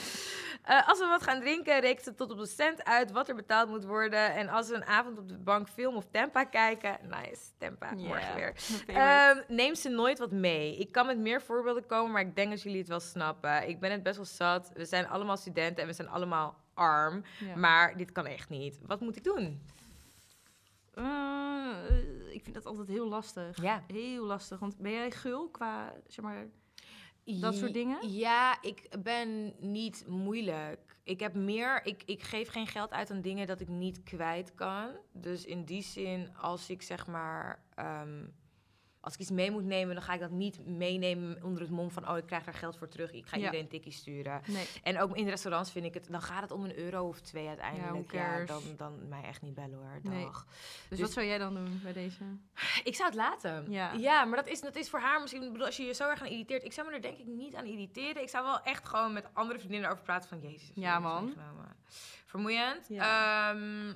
[0.64, 3.36] Eh, als we wat gaan drinken, rekent ze tot op de cent uit wat er
[3.36, 4.34] betaald moet worden.
[4.36, 6.98] En als we een avond op de bank film of Tempa kijken...
[7.04, 8.54] Nice, Tempa, morgen weer.
[8.88, 10.78] Ehm, neem ze nooit wat mee.
[10.78, 13.70] Ik kan met meer voorbeelden komen, maar ik denk dat jullie het wel snappen.
[13.70, 14.72] Ik ben het best wel zat.
[14.74, 17.24] We zijn allemaal studenten en we zijn allemaal arm.
[17.40, 17.56] Ja.
[17.56, 18.80] Maar dit kan echt niet.
[18.86, 19.62] Wat moet ik doen?
[20.94, 21.76] Eh,
[22.32, 23.62] ik vind dat altijd heel lastig.
[23.62, 23.84] Ja.
[23.88, 24.60] Heel lastig.
[24.60, 26.48] Want ben jij gul qua, zeg maar...
[27.24, 28.10] Dat soort dingen?
[28.12, 30.98] Ja, ik ben niet moeilijk.
[31.04, 34.56] Ik heb meer, ik, ik geef geen geld uit aan dingen dat ik niet kwijt
[34.56, 34.90] kan.
[35.12, 38.26] Dus in die zin, als ik zeg maar, ehm,
[39.10, 41.92] als ik iets mee moet nemen, dan ga ik dat niet meenemen onder het mom
[41.92, 43.12] van, oh, ik krijg daar geld voor terug.
[43.12, 43.44] Ik ga Ja.
[43.44, 44.42] iedereen een tikkie sturen.
[44.48, 44.68] Nee.
[44.84, 47.48] En ook in restaurants vind ik het, dan gaat het om een euro of twee
[47.48, 48.08] uiteindelijk.
[48.08, 48.48] cares?
[48.48, 50.00] dan, dan mij echt niet bellen hoor.
[50.04, 50.26] Nee.
[50.26, 50.44] Dus,
[50.90, 52.24] Dus- wat zou jij dan doen bij deze?
[52.84, 53.72] Ik zou het laten.
[53.72, 53.92] Ja.
[53.94, 55.52] ja maar dat is, dat is voor haar misschien...
[55.52, 56.64] bedoel, Als je je zo erg aan irriteert...
[56.64, 58.22] Ik zou me er denk ik niet aan irriteren.
[58.22, 60.40] Ik zou wel echt gewoon met andere vriendinnen over praten van...
[60.42, 61.34] Jezus, Ja, man.
[62.26, 62.86] Vermoeiend.
[62.90, 63.50] Ja.
[63.52, 63.94] Ehm,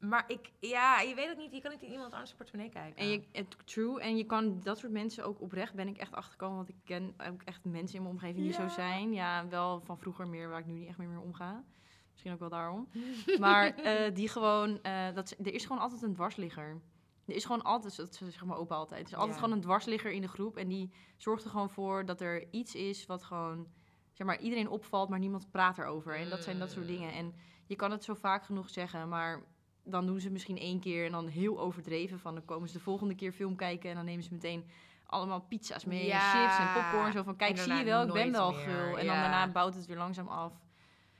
[0.00, 0.50] maar ik...
[0.60, 1.52] Ja, je weet ook niet.
[1.52, 2.96] Je kan niet in iemand anders portemonnee kijken.
[2.96, 6.12] En je, het, true, en je kan dat soort mensen ook oprecht, ben ik echt
[6.14, 8.68] achtergekomen, want ik ken ook echt mensen in mijn omgeving die Ja.
[8.68, 9.12] zo zijn.
[9.12, 11.64] Ja, wel van vroeger meer, waar ik nu niet echt meer mee omga.
[12.10, 12.88] Misschien ook wel daarom.
[13.38, 16.80] maar eh, die gewoon, eh, dat, er is gewoon altijd een dwarsligger.
[17.24, 19.40] Er is gewoon altijd, dat zegt mijn opa altijd, er is altijd Ja.
[19.40, 20.56] gewoon een dwarsligger in de groep.
[20.56, 23.66] En die zorgt er gewoon voor dat er iets is wat gewoon,
[24.12, 26.16] zeg maar, iedereen opvalt, maar niemand praat erover.
[26.16, 26.92] En dat zijn dat soort Mm.
[26.92, 27.12] dingen.
[27.12, 27.34] En
[27.66, 29.42] je kan het zo vaak genoeg zeggen, maar
[29.90, 32.18] dan doen ze misschien één keer en dan heel overdreven.
[32.20, 34.64] Van dan komen ze de volgende keer film kijken en dan nemen ze meteen
[35.06, 36.34] allemaal pizza's mee Ja.
[36.34, 37.12] en chips en popcorn.
[37.12, 38.98] Zo van, kijk, zie je wel, ik ben wel meer, gul.
[38.98, 39.12] En ja.
[39.12, 40.52] dan daarna bouwt het weer langzaam af.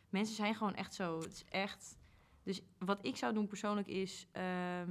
[0.09, 1.19] Mensen zijn gewoon echt zo.
[1.21, 1.99] Het is echt...
[2.43, 4.27] Dus wat ik zou doen persoonlijk is...
[4.33, 4.91] ehm,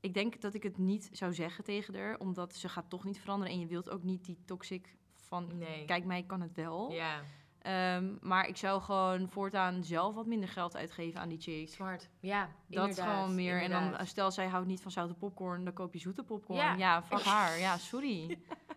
[0.00, 3.20] ik denk dat ik het niet zou zeggen tegen haar, omdat ze gaat toch niet
[3.20, 3.54] veranderen.
[3.54, 5.84] En je wilt ook niet die toxic van, Nee.
[5.84, 6.92] kijk mij kan het wel.
[6.92, 7.22] Ja,
[7.62, 11.68] Ehm, maar ik zou gewoon voortaan zelf wat minder geld uitgeven aan die chick.
[11.68, 12.08] smart.
[12.20, 13.62] Ja, Dat gewoon meer.
[13.62, 16.58] En dan, stel zij houdt niet van zoute popcorn, dan koop je zoete popcorn.
[16.58, 16.74] Ja.
[16.74, 17.58] Ja, fuck haar.
[17.58, 18.38] Ja, sorry.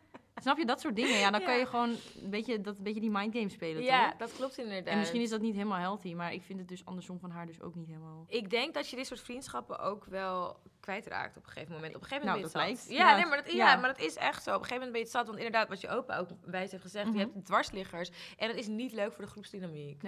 [0.43, 1.17] Snap je, dat soort dingen.
[1.19, 1.45] Ja, dan Ja.
[1.45, 1.89] kan je gewoon
[2.23, 4.17] een beetje, dat, een beetje die mindgame spelen, Ja, toch?
[4.17, 4.85] dat klopt inderdaad.
[4.93, 7.45] En misschien is dat niet helemaal healthy, maar ik vind het dus andersom van haar
[7.45, 8.25] dus ook niet helemaal...
[8.27, 11.95] Ik denk dat je dit soort vriendschappen ook wel kwijtraakt op een gegeven moment.
[11.95, 12.99] Op een gegeven Nou, moment ben je dat het lijkt.
[12.99, 13.07] zat.
[13.07, 13.71] Ja, Ja, nee, maar dat, ja.
[13.71, 13.75] ja.
[13.79, 14.49] maar dat is echt zo.
[14.49, 15.25] Op een gegeven moment ben je het zat.
[15.25, 17.17] Want inderdaad, wat je opa ook wijs heeft gezegd, Mhm.
[17.17, 18.09] je hebt dwarsliggers.
[18.37, 20.01] En dat is niet leuk voor de groepsdynamiek.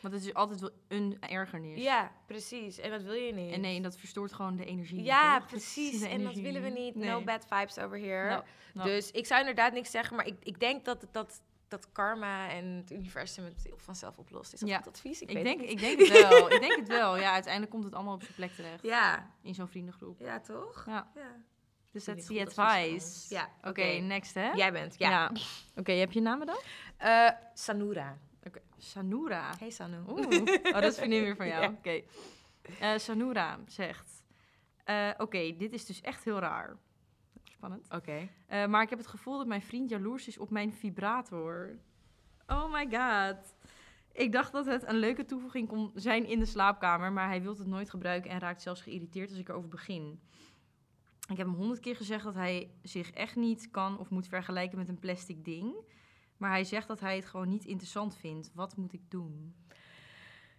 [0.00, 1.82] Want het is altijd wel een ergernis.
[1.82, 2.78] Ja, precies.
[2.78, 3.52] En dat wil je niet.
[3.52, 5.02] En nee, en dat verstoort gewoon de energie.
[5.02, 6.00] Ja, precies.
[6.00, 6.94] de En dat willen we niet.
[6.94, 7.08] Nee.
[7.08, 8.28] No bad vibes over here.
[8.28, 8.42] Nou,
[8.74, 8.88] nou.
[8.88, 12.64] Dus ik zou inderdaad niks zeggen, maar ik, ik denk dat, dat, dat karma en
[12.64, 14.52] het universum het heel vanzelf oplost.
[14.52, 14.76] Is dat Ja.
[14.76, 15.20] goed advies?
[15.20, 16.50] Ik, Ik, denk, het ik denk het wel.
[16.52, 17.16] ik denk het wel.
[17.18, 18.82] Ja, uiteindelijk komt het allemaal op zijn plek terecht.
[18.82, 20.20] Ja, In zo'n vriendengroep.
[20.20, 20.84] ja toch?
[20.86, 21.10] Ja.
[21.14, 21.36] Ja.
[21.90, 23.34] Dus dat ik is van advice.
[23.34, 24.50] Ja, Oké, next hè?
[24.52, 25.30] Jij bent, ja.
[25.76, 26.58] Oké, heb je namen dan?
[26.96, 28.18] Eh, Sanura.
[28.46, 28.60] Oké.
[28.78, 29.50] Sanura.
[29.58, 29.96] Hey Sanu.
[30.08, 30.26] Oeh,
[30.62, 31.72] oh, dat is vriendin weer van jou.
[31.78, 32.00] Oké.
[32.80, 34.22] Eh, Sanura zegt...
[34.84, 36.76] eh, Oké, dit is dus echt heel raar.
[37.62, 37.88] Spannend.
[37.90, 38.28] Oké.
[38.46, 41.78] Eh, maar ik heb het gevoel dat mijn vriend jaloers is op mijn vibrator.
[42.46, 43.54] Oh my god.
[44.12, 47.56] Ik dacht dat het een leuke toevoeging kon zijn in de slaapkamer, maar hij wil
[47.58, 50.20] het nooit gebruiken en raakt zelfs geïrriteerd als ik erover begin.
[51.28, 54.78] Ik heb hem honderd keer gezegd dat hij zich echt niet kan of moet vergelijken
[54.78, 55.74] met een plastic ding.
[56.36, 58.50] Maar hij zegt dat hij het gewoon niet interessant vindt.
[58.54, 59.54] Wat moet ik doen?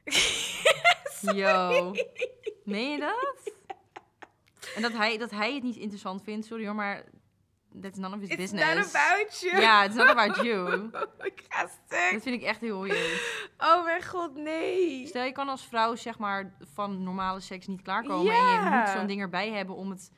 [1.41, 1.91] Yo.
[2.63, 3.53] Meen je dat?
[4.75, 7.03] En dat hij, dat hij het niet interessant vindt, sorry hoor, maar
[7.81, 8.93] that's none of his It's business.
[8.93, 9.61] not about you.
[9.61, 10.89] Ja, it's not about you.
[11.31, 12.11] ik ga stuk.
[12.11, 13.49] Dat vind ik echt heel weird.
[13.57, 15.07] Oh mijn god, nee.
[15.07, 18.63] Stel, je kan als vrouw zeg maar van normale seks niet klaarkomen en Ja.
[18.63, 20.11] je moet zo'n ding erbij hebben om het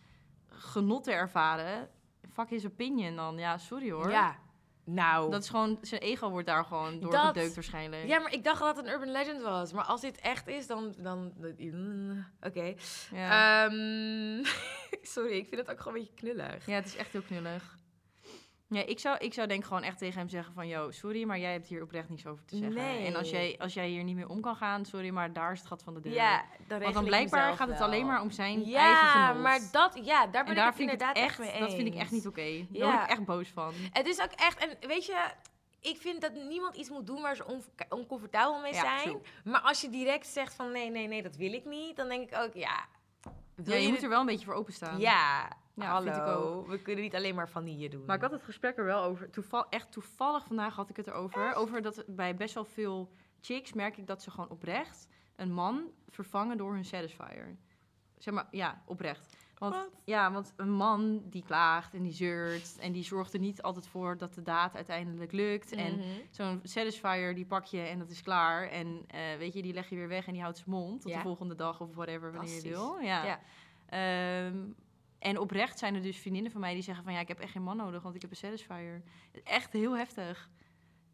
[0.49, 1.89] genot te ervaren.
[2.34, 3.38] Fuck his opinion dan.
[3.38, 4.10] Ja, sorry hoor.
[4.10, 4.36] Ja.
[4.86, 5.32] Nou.
[5.32, 8.08] Dat is gewoon, zijn ego wordt daar gewoon door Dat- gedeukt waarschijnlijk.
[8.08, 9.74] Ja, maar ik dacht dat het een urban legend was.
[9.74, 10.95] Maar als dit echt is, dan...
[10.98, 11.34] dan
[12.41, 12.74] Oké.
[13.12, 13.65] Ja.
[13.65, 14.43] Ehm,
[15.15, 16.65] sorry, ik vind het ook gewoon een beetje knullig.
[16.65, 17.78] Ja, het is echt heel knullig.
[18.75, 20.67] Ja, ik zou, ik zou denk ik gewoon echt tegen hem zeggen van...
[20.67, 22.75] Yo, sorry, maar jij hebt hier oprecht niets over te zeggen.
[22.75, 23.05] Nee.
[23.05, 25.59] En als jij, als jij hier niet meer om kan gaan, sorry, maar daar is
[25.59, 26.13] het gat van de deur.
[26.13, 27.88] Ja, dan Want dan ik blijkbaar gaat het wel.
[27.88, 29.41] alleen maar om zijn eigen Ja, genot.
[29.43, 29.99] maar dat...
[30.03, 31.59] Ja, daar ben en daar ik vind ik inderdaad echt, echt mee eens.
[31.59, 32.41] dat vind ik echt niet oké.
[32.41, 32.91] Daar Ja.
[32.91, 33.73] word ik echt boos van.
[33.91, 34.57] Het is ook echt...
[34.57, 35.25] En weet je...
[35.81, 39.17] Ik vind dat niemand iets moet doen waar ze oncomfortabel mee zijn.
[39.43, 41.95] Maar als je direct zegt van nee, nee, nee, dat wil ik niet.
[41.95, 42.85] Dan denk ik ook, ja...
[43.63, 44.99] Ja, je moet dit- er wel een beetje voor openstaan.
[44.99, 46.05] Ja, Ja, hallo.
[46.11, 46.67] vind ik ook.
[46.67, 48.05] We kunnen niet alleen maar vanille doen.
[48.05, 49.29] Maar ik had het gesprek er wel over.
[49.29, 51.53] Toeval, echt toevallig vandaag had ik het erover.
[51.53, 53.11] Over dat bij best wel veel
[53.41, 57.55] chicks merk ik dat ze gewoon oprecht een man vervangen door hun satisfier.
[58.17, 59.35] Zeg maar, ja, oprecht.
[59.57, 59.89] Want, Wat?
[60.05, 63.88] ja, want een man die klaagt en die zeurt en die zorgt er niet altijd
[63.88, 65.71] voor dat de daad uiteindelijk lukt.
[65.71, 66.03] En Mhm.
[66.29, 68.67] zo'n satisfier die pak je en dat is klaar.
[68.69, 71.11] En eh, weet je, die leg je weer weg en die houdt zijn mond tot
[71.11, 71.17] Ja.
[71.17, 72.99] de volgende dag of whatever, wanneer je wil.
[72.99, 73.23] Ja.
[73.25, 73.39] Ja.
[73.89, 74.57] Ehm,
[75.25, 77.51] en oprecht zijn er dus vriendinnen van mij die zeggen van ja, ik heb echt
[77.51, 79.03] geen man nodig, want ik heb een satisfier.
[79.43, 80.49] Echt heel heftig.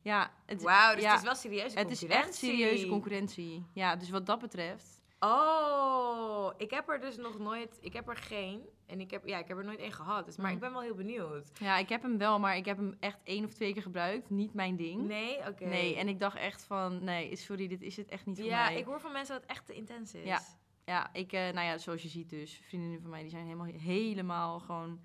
[0.02, 3.66] Ja, het, Wauw, dus ja, het is wel serieuze het is echt serieuze concurrentie.
[3.74, 5.02] Ja, dus wat dat betreft.
[5.20, 7.78] Oh, ik heb er dus nog nooit...
[7.82, 8.62] Ik heb er geen.
[8.86, 10.26] En ik heb, ja, ik heb er nooit één gehad.
[10.26, 10.54] Dus, maar Mm.
[10.56, 11.52] ik ben wel heel benieuwd.
[11.60, 14.30] Ja, ik heb hem wel, maar ik heb hem echt één of twee keer gebruikt.
[14.30, 15.02] Niet mijn ding.
[15.08, 15.38] Nee?
[15.48, 15.66] Oké.
[15.66, 18.66] Nee, en ik dacht echt van, nee, sorry, dit is het echt niet voor Ja,
[18.66, 18.78] mij.
[18.78, 20.26] ik hoor van mensen dat het echt te intens is.
[20.26, 20.42] Ja.
[20.86, 23.66] Ja, ik, eh, nou ja, zoals je ziet dus, vriendinnen van mij, die zijn helemaal,
[23.66, 25.00] helemaal gewoon...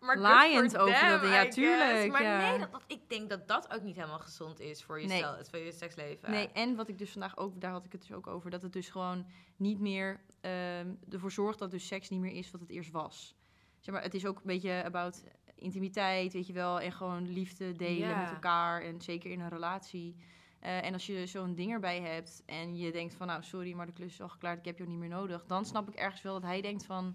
[0.00, 1.54] Maar for over them, dat- ja, I guess.
[1.54, 2.50] tuurlijk, Maar ja.
[2.50, 5.18] nee, dat, dat, ik denk dat dat ook niet helemaal gezond is voor je, Nee.
[5.18, 6.30] stel, voor je seksleven.
[6.30, 8.62] Nee, en wat ik dus vandaag ook, daar had ik het dus ook over, dat
[8.62, 12.60] het dus gewoon niet meer ehm, ervoor zorgt dat dus seks niet meer is wat
[12.60, 13.34] het eerst was.
[13.80, 17.72] Zeg maar, het is ook een beetje about intimiteit, weet je wel, en gewoon liefde
[17.72, 20.16] delen met elkaar en zeker in een relatie.
[20.62, 23.86] Eh, en als je zo'n ding erbij hebt en je denkt van, nou sorry, maar
[23.86, 26.22] de klus is al geklaard, ik heb jou niet meer nodig, dan snap ik ergens
[26.22, 27.14] wel dat hij denkt van,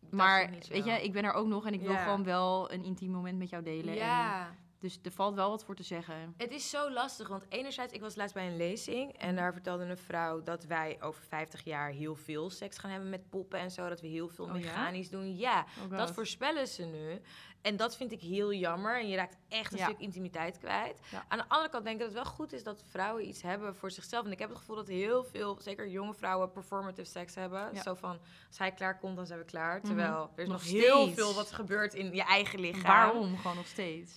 [0.00, 2.02] Dat maar weet je, ik ben er ook nog en ik wil Ja.
[2.02, 3.88] gewoon wel een intiem moment met jou delen.
[3.92, 4.54] En, Ja.
[4.80, 6.34] Dus er valt wel wat voor te zeggen.
[6.36, 9.84] Het is zo lastig, want enerzijds, ik was laatst bij een lezing en daar vertelde
[9.84, 13.70] een vrouw dat wij over 50 jaar heel veel seks gaan hebben met poppen en
[13.70, 14.56] zo, dat we heel veel Oh ja?
[14.60, 15.36] mechanisch doen.
[15.36, 17.20] Ja, Oh dat voorspellen ze nu.
[17.62, 19.84] En dat vind ik heel jammer en je raakt echt een Ja.
[19.84, 21.00] stuk intimiteit kwijt.
[21.10, 21.24] Ja.
[21.28, 23.76] Aan de andere kant denk ik dat het wel goed is dat vrouwen iets hebben
[23.76, 24.24] voor zichzelf.
[24.24, 27.76] En ik heb het gevoel dat heel veel, zeker jonge vrouwen, performative seks hebben.
[27.76, 29.76] Zo van, als hij klaar komt, dan zijn we klaar.
[29.76, 29.86] Mhm.
[29.86, 32.82] Terwijl er is nog, Nog heel veel wat gebeurt in je eigen lichaam.
[32.82, 34.12] Waarom gewoon nog steeds?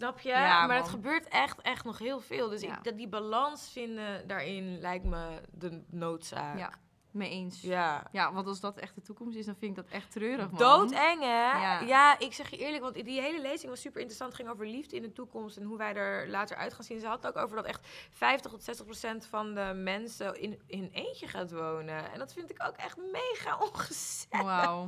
[0.00, 0.28] Snap je?
[0.28, 2.48] Ja, maar het gebeurt echt, echt nog heel veel.
[2.48, 2.76] Dus Ja.
[2.76, 6.58] ik, dat die balans vinden daarin lijkt me de noodzaak.
[6.58, 6.72] Ja,
[7.10, 7.60] mee eens.
[7.60, 8.06] Ja.
[8.12, 10.58] Ja, want als dat echt de toekomst is, dan vind ik dat echt treurig, man.
[10.58, 11.26] Doodeng, hè?
[11.26, 11.80] Ja.
[11.80, 12.18] Ja.
[12.18, 14.32] ik zeg je eerlijk, want die hele lezing was super interessant.
[14.32, 17.00] Het ging over liefde in de toekomst en hoe wij er later uit gaan zien.
[17.00, 20.60] Ze had het ook over dat echt 50 tot 60 procent van de mensen in,
[20.66, 22.12] in eentje gaat wonen.
[22.12, 24.44] En dat vind ik ook echt mega ongezellig.
[24.46, 24.86] Wauw.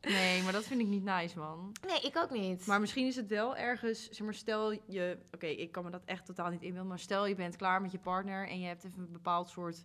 [0.00, 1.72] Nee, maar dat vind ik niet nice, man.
[1.86, 2.66] Nee, ik ook niet.
[2.66, 6.04] Maar misschien is het wel ergens, zeg maar, stel je, oké, ik kan me dat
[6.04, 8.84] echt totaal niet inbeelden, maar stel je bent klaar met je partner en je hebt
[8.84, 9.84] even een bepaald soort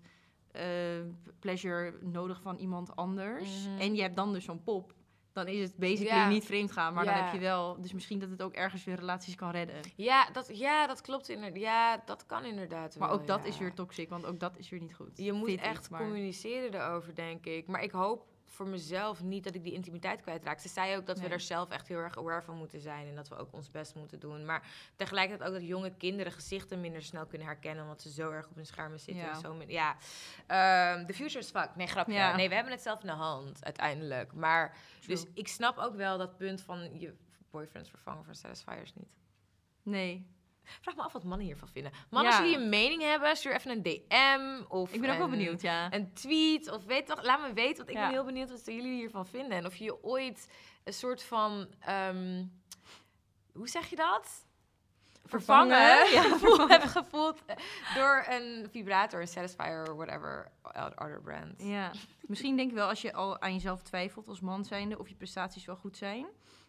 [0.52, 0.64] eh,
[1.40, 3.80] pleasure nodig van iemand anders Mhm.
[3.82, 4.94] en je hebt dan dus zo'n pop,
[5.34, 6.28] dan is het basically Ja.
[6.30, 8.96] niet vreemd gaan, maar dan heb je wel, dus misschien dat het ook ergens weer
[8.96, 9.76] relaties kan redden.
[9.96, 11.60] ja, dat, ja, dat klopt inderdaad.
[11.62, 13.48] Ja, dat kan inderdaad Maar wel, ook dat ja.
[13.48, 15.18] is weer toxic, want ook dat is weer niet goed.
[15.18, 17.68] Je moet ik, echt maar- communiceren erover, denk ik.
[17.68, 18.26] Maar ik hoop
[18.56, 20.60] voor mezelf niet dat ik die intimiteit kwijtraak.
[20.60, 23.08] Ze zei ook dat we daar zelf echt heel erg aware van moeten zijn.
[23.08, 24.46] En dat we ook ons best moeten doen.
[24.46, 27.84] Maar tegelijkertijd ook dat jonge kinderen gezichten minder snel kunnen herkennen.
[27.84, 29.24] Omdat ze zo erg op hun schermen zitten.
[29.26, 29.40] Ja.
[29.40, 29.96] Zo min- ja,
[30.48, 31.76] Ehm, the future is fucked.
[31.76, 32.14] Nee, grapje.
[32.14, 32.36] Ja.
[32.36, 34.34] Nee, we hebben het zelf in de hand uiteindelijk.
[34.34, 35.16] Maar True.
[35.16, 37.14] dus ik snap ook wel dat punt van je
[37.52, 39.10] boyfriends vervangen voor satisfiers niet.
[39.84, 40.28] Nee,
[40.82, 41.92] Vraag me af wat mannen hiervan vinden.
[42.10, 42.38] Mannen, Ja.
[42.38, 45.32] als jullie een mening hebben, stuur even een DM of ik ben ook wel een-
[45.32, 45.94] benieuwd, ja.
[45.94, 48.02] een tweet of weet toch, laat me weten, want ik Ja.
[48.02, 49.58] ben heel benieuwd wat jullie hiervan vinden.
[49.58, 50.48] En of je ooit
[50.84, 52.44] een soort van, ehm,
[53.54, 54.44] hoe zeg je dat?
[55.28, 57.42] Vervangen, Vervangen, ja, hebben gevoeld
[57.96, 60.52] door een vibrator, een satisfier whatever
[61.02, 61.54] other brand.
[61.64, 65.10] Ja, misschien denk ik wel als je al aan jezelf twijfelt als man zijnde of
[65.10, 66.26] je prestaties wel goed zijn.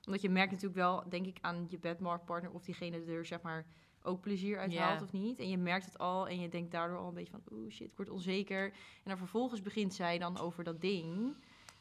[0.06, 3.66] Omdat je merkt natuurlijk wel, denk ik, aan je bedmarktpartner of diegene er zeg maar
[4.06, 4.82] ook plezier uit Ja.
[4.82, 5.38] haalt of niet.
[5.38, 7.86] En je merkt het al en je denkt daardoor al een beetje van, oeh shit,
[7.90, 8.64] ik word onzeker.
[8.64, 8.72] En
[9.04, 11.36] dan vervolgens begint zij dan over dat ding.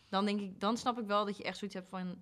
[0.10, 2.16] Dan denk ik, dan snap ik wel dat je echt zoiets hebt van,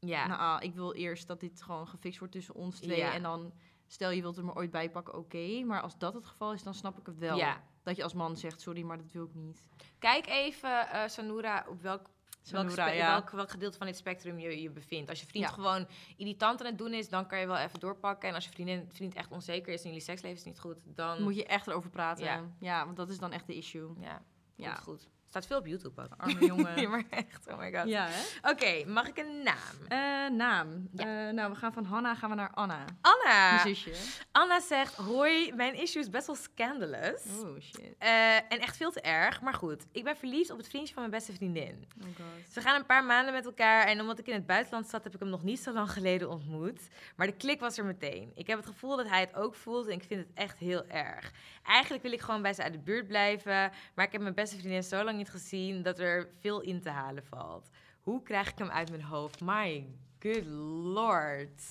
[0.00, 2.96] Ja, nou ah, ik wil eerst dat dit gewoon gefixt wordt tussen ons twee.
[2.98, 3.12] Ja.
[3.14, 3.52] En dan,
[3.86, 5.62] stel je wilt er maar ooit bij pakken, oké.
[5.64, 7.36] Maar als dat het geval is, dan snap ik het wel.
[7.36, 7.68] ja.
[7.82, 9.64] Dat je als man zegt, sorry, maar dat wil ik niet.
[9.98, 12.10] Kijk even, eh Sanura, op welk
[12.50, 13.10] welk, spe- ja.
[13.10, 15.10] welk, welk gedeelte van dit spectrum je je bevindt.
[15.10, 15.50] Als je vriend Ja.
[15.52, 18.28] gewoon irritant aan het doen is, dan kan je wel even doorpakken.
[18.28, 21.22] En als je vriendin, vriend echt onzeker is en jullie seksleven is niet goed, dan...
[21.22, 22.24] moet je echt erover praten.
[22.24, 22.44] Ja.
[22.60, 22.84] Ja.
[22.84, 23.88] want dat is dan echt de issue.
[24.00, 24.22] Ja,
[24.56, 24.74] Ja.
[24.74, 25.08] goed.
[25.30, 26.08] Staat veel op YouTube ook.
[26.22, 26.74] Arme jongen.
[26.74, 27.88] Nee, maar echt, oh my god.
[27.88, 28.08] Ja?
[28.42, 29.86] Oké, mag ik een naam?
[29.88, 30.88] Eh, naam.
[30.96, 32.84] Eh, nou, we gaan van Hanna gaan we naar Anna.
[33.00, 33.52] Anna.
[33.52, 33.92] Je zusje.
[34.32, 37.22] Anna zegt, hoi, mijn issue is best wel scandalous.
[37.42, 37.94] Oh, shit.
[37.98, 39.86] Eh, en echt veel te erg, maar goed.
[39.92, 41.88] Ik ben verliefd op het vriendje van mijn beste vriendin.
[42.00, 42.52] Oh god.
[42.52, 45.14] Ze gaan een paar maanden met elkaar en omdat ik in het buitenland zat, heb
[45.14, 46.80] ik hem nog niet zo lang geleden ontmoet.
[47.16, 48.32] Maar de klik was er meteen.
[48.34, 50.86] Ik heb het gevoel dat hij het ook voelt en ik vind het echt heel
[50.86, 51.32] erg.
[51.62, 54.58] Eigenlijk wil ik gewoon bij ze uit de buurt blijven, maar ik heb mijn beste
[54.58, 57.68] vriendin zo lang niet gezien dat er veel in te halen valt.
[58.00, 59.40] Hoe krijg ik hem uit mijn hoofd?
[59.40, 59.86] My
[60.18, 60.44] good
[60.84, 61.62] lord.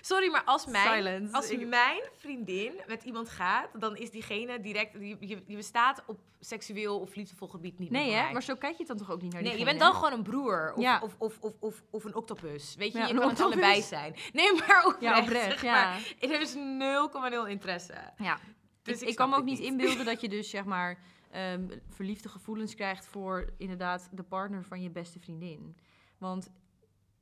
[0.00, 1.32] Sorry, maar als mijn, Silence.
[1.34, 7.00] als mijn vriendin met iemand gaat, dan is diegene direct, je, je, bestaat op seksueel
[7.00, 8.32] of liefdevol gebied niet meer Nee.
[8.32, 10.12] Maar zo kijk je het dan toch ook niet naar Nee, je bent dan gewoon
[10.12, 10.72] een broer.
[10.76, 11.00] Of, Ja.
[11.02, 12.74] of, of, of, of, of een octopus.
[12.74, 13.62] Weet je, Ja, je een kan het octopus.
[13.62, 14.14] allebei zijn.
[14.32, 15.00] Nee, maar oprecht.
[15.00, 15.96] Ja, oprecht, zeg ja.
[16.20, 17.94] Er is 0,0 interesse.
[18.18, 18.38] Ja.
[18.82, 19.58] Dus ik, ik kan me ook niet.
[19.58, 20.98] inbeelden dat je dus, zeg maar,
[21.34, 25.76] ehm, verliefde gevoelens krijgt voor inderdaad de partner van je beste vriendin.
[26.18, 26.50] Want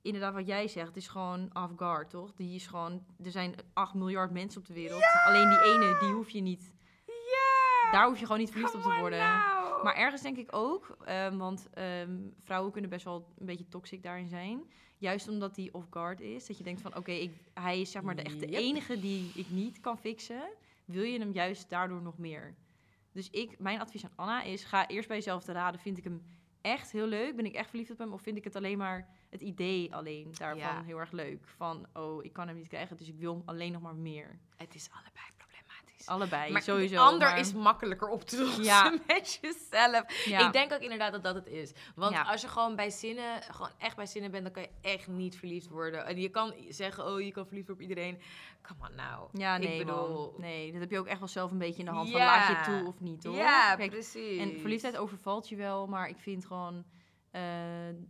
[0.03, 2.33] inderdaad, wat jij zegt, het is gewoon off guard, toch?
[2.35, 5.03] Die is gewoon, er zijn 8 miljard mensen op de wereld.
[5.27, 6.73] Alleen die ene, die hoef je niet,
[7.07, 7.91] Ja!
[7.93, 9.19] daar hoef je gewoon niet verliefd op te worden.
[9.19, 9.85] nou.
[9.85, 14.03] Maar ergens denk ik ook, ehm, want ehm, vrouwen kunnen best wel een beetje toxic
[14.03, 14.63] daarin zijn.
[14.99, 16.47] Juist omdat die off guard is.
[16.47, 19.51] Dat je denkt van, oké, hij is zeg maar de, echt de enige die ik
[19.51, 20.43] niet kan fixen.
[20.85, 22.55] Wil je hem juist daardoor nog meer?
[23.13, 25.81] Dus ik, mijn advies aan Anna is, ga eerst bij jezelf te raden.
[25.81, 26.23] Vind ik hem
[26.61, 27.37] echt heel leuk?
[27.37, 28.13] Ben ik echt verliefd op hem?
[28.13, 30.83] Of vind ik het alleen maar het idee alleen daarvan Ja.
[30.83, 31.49] heel erg leuk?
[31.49, 34.39] Van, oh, ik kan hem niet krijgen, dus ik wil hem alleen nog maar meer.
[34.57, 35.25] Het is allebei
[36.07, 36.95] Allebei, maar sowieso.
[36.95, 38.91] de ander maar- is makkelijker op te lossen Ja.
[39.07, 40.25] met jezelf.
[40.25, 40.47] Ja.
[40.47, 41.73] Ik denk ook inderdaad dat dat het is.
[41.95, 42.23] Want Ja.
[42.23, 45.37] als je gewoon bij zinnen, gewoon echt bij zinnen bent, dan kan je echt niet
[45.39, 46.07] verliefd worden.
[46.07, 48.21] En je kan zeggen, oh, je kan verliefd worden op iedereen.
[48.63, 49.29] Come on nou.
[49.33, 50.35] Ja, nee, ik bedoel...
[50.39, 52.11] Nee, dat heb je ook echt wel zelf een beetje in de hand.
[52.11, 53.37] Van laat je het toe of niet, toch?
[53.37, 54.39] Ja, Kijk, precies.
[54.39, 56.85] En verliefdheid overvalt je wel, maar ik vind gewoon
[57.31, 57.43] eh,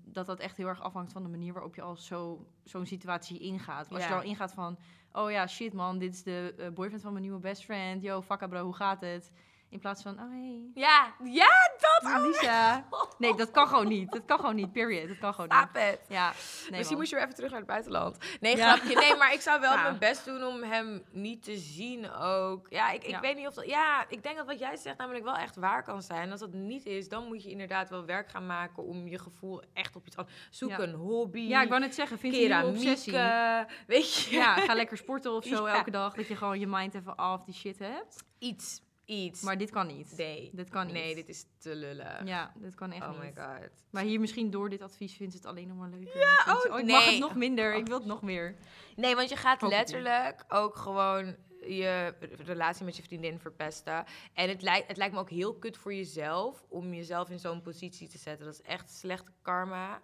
[0.04, 3.38] dat dat echt heel erg afhangt van de manier waarop je al zo, zo'n situatie
[3.38, 3.88] ingaat.
[3.90, 4.78] Als je er al ingaat van,
[5.12, 8.02] oh ja, shit man, dit is de eh, boyfriend van mijn nieuwe best friend.
[8.02, 9.32] Yo, fucka bro, hoe gaat het?
[9.72, 12.26] In plaats van, oh hey, Ja, ja, dat ook.
[12.26, 12.84] Lisa.
[13.18, 14.12] Nee, dat kan gewoon niet.
[14.12, 15.08] Dat kan gewoon niet, period.
[15.08, 15.82] Dat kan gewoon niet.
[15.82, 16.00] It.
[16.08, 16.34] Ja, nee
[16.70, 16.96] Misschien man.
[16.96, 18.16] moest je weer even terug naar het buitenland.
[18.40, 18.76] Nee, Ja.
[18.76, 18.94] grapje.
[18.96, 19.82] Nee, maar ik zou wel Ja.
[19.82, 22.66] mijn best doen om hem niet te zien ook.
[22.70, 23.20] Ja, ik, ik Ja.
[23.20, 23.66] weet niet of dat...
[23.66, 26.30] Ja, ik denk dat wat jij zegt namelijk wel echt waar kan zijn.
[26.30, 29.62] Als dat niet is, dan moet je inderdaad wel werk gaan maken om je gevoel
[29.72, 30.36] echt op iets anders...
[30.50, 30.78] Zoek Ja.
[30.78, 31.40] een hobby.
[31.40, 33.16] Ja, ik wou net zeggen, vind je een obsessie.
[33.18, 34.36] eh, Weet je?
[34.36, 35.74] Ja, ga lekker sporten of zo Ja.
[35.74, 36.14] elke dag.
[36.14, 38.24] Dat je gewoon je mind even af die shit hebt.
[38.38, 38.82] Iets.
[39.12, 39.40] Iets.
[39.40, 40.14] Maar dit kan niet.
[40.16, 40.50] nee.
[40.52, 40.94] Dit kan niet.
[40.94, 42.26] Nee, dit is te lullen.
[42.26, 43.38] Ja, dit kan echt oh my niet.
[43.38, 43.70] god.
[43.90, 46.18] Maar hier misschien door dit advies vindt het alleen nog maar leuker.
[46.18, 47.10] Ja, oh, ik mag nee.
[47.10, 47.74] het nog minder.
[47.74, 48.56] Ik wil het nog meer.
[48.96, 54.04] Nee, want je gaat ik letterlijk ook gewoon je relatie met je vriendin verpesten.
[54.32, 57.62] En het lijkt, het lijkt me ook heel kut voor jezelf om jezelf in zo'n
[57.62, 58.46] positie te zetten.
[58.46, 60.02] Dat is echt slechte karma.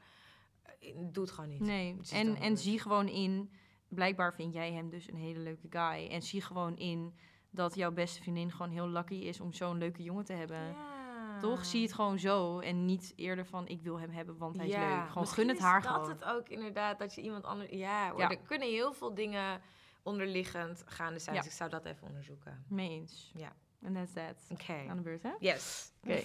[0.96, 1.60] doe het gewoon niet.
[1.60, 3.50] Nee, en, en zie gewoon in...
[3.88, 6.08] Blijkbaar vind jij hem dus een hele leuke guy.
[6.10, 7.14] En zie gewoon in
[7.50, 10.58] dat jouw beste vriendin gewoon heel lucky is om zo'n leuke jongen te hebben.
[10.62, 10.96] Ja.
[11.40, 11.64] Toch?
[11.64, 12.58] Zie het gewoon zo.
[12.58, 15.06] En niet eerder van ik wil hem hebben, want hij is Ja, leuk.
[15.08, 16.08] Gewoon misschien gun het is haar dat gewoon.
[16.10, 17.70] het ook inderdaad, dat je iemand anders...
[17.70, 18.30] Ja, hoor, Ja.
[18.30, 19.60] er kunnen heel veel dingen
[20.02, 21.36] onderliggend gaande zijn.
[21.36, 22.64] Dus ik zou dat even onderzoeken.
[22.68, 23.32] Mee eens.
[23.34, 23.52] Ja.
[23.82, 24.46] En that's that.
[24.50, 24.84] Oké.
[24.88, 25.30] Aan de beurt, hè?
[25.38, 25.92] Yes.
[26.02, 26.20] Oké.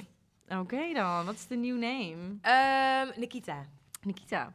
[0.60, 2.38] Oké dan, wat is de nieuw name?
[2.42, 3.66] Ehm, Nikita.
[4.02, 4.54] Nikita.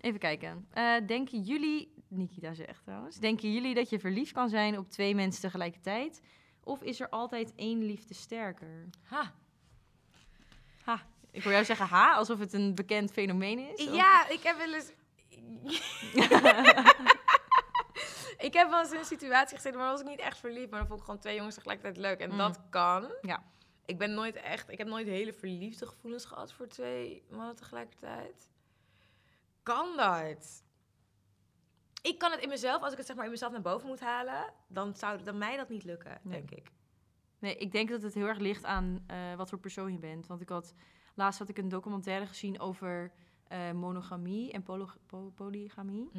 [0.00, 0.66] Even kijken.
[0.70, 5.14] Eh, denken jullie, Nikita zegt trouwens, denken jullie dat je verliefd kan zijn op twee
[5.14, 6.20] mensen tegelijkertijd?
[6.64, 8.88] Of is er altijd één liefde sterker?
[9.02, 9.32] Ha.
[10.84, 11.02] Ha.
[11.30, 13.88] Ik hoor jou zeggen ha, alsof het een bekend fenomeen is.
[13.88, 14.92] of- Ja, ik heb wel eens...
[18.46, 20.70] ik heb wel eens in een situatie gezeten, maar was ik niet echt verliefd.
[20.70, 22.18] Maar dan vond ik gewoon twee jongens tegelijkertijd leuk.
[22.20, 22.38] En Mm.
[22.38, 23.12] dat kan.
[23.22, 23.42] Ja.
[23.84, 24.70] Ik ben nooit echt...
[24.70, 28.48] Ik heb nooit hele verliefde gevoelens gehad voor twee mannen tegelijkertijd.
[29.62, 30.64] Kan dat?
[32.06, 34.00] Ik kan het in mezelf, als ik het zeg maar in mezelf naar boven moet
[34.00, 36.32] halen, dan zou dan mij dat niet lukken, Nee.
[36.38, 36.70] denk ik.
[37.38, 40.26] Nee, ik denk dat het heel erg ligt aan eh, wat voor persoon je bent.
[40.26, 40.74] Want ik had,
[41.14, 43.12] laatst had ik een documentaire gezien over
[43.48, 44.62] eh, monogamie en
[45.34, 46.10] polygamie.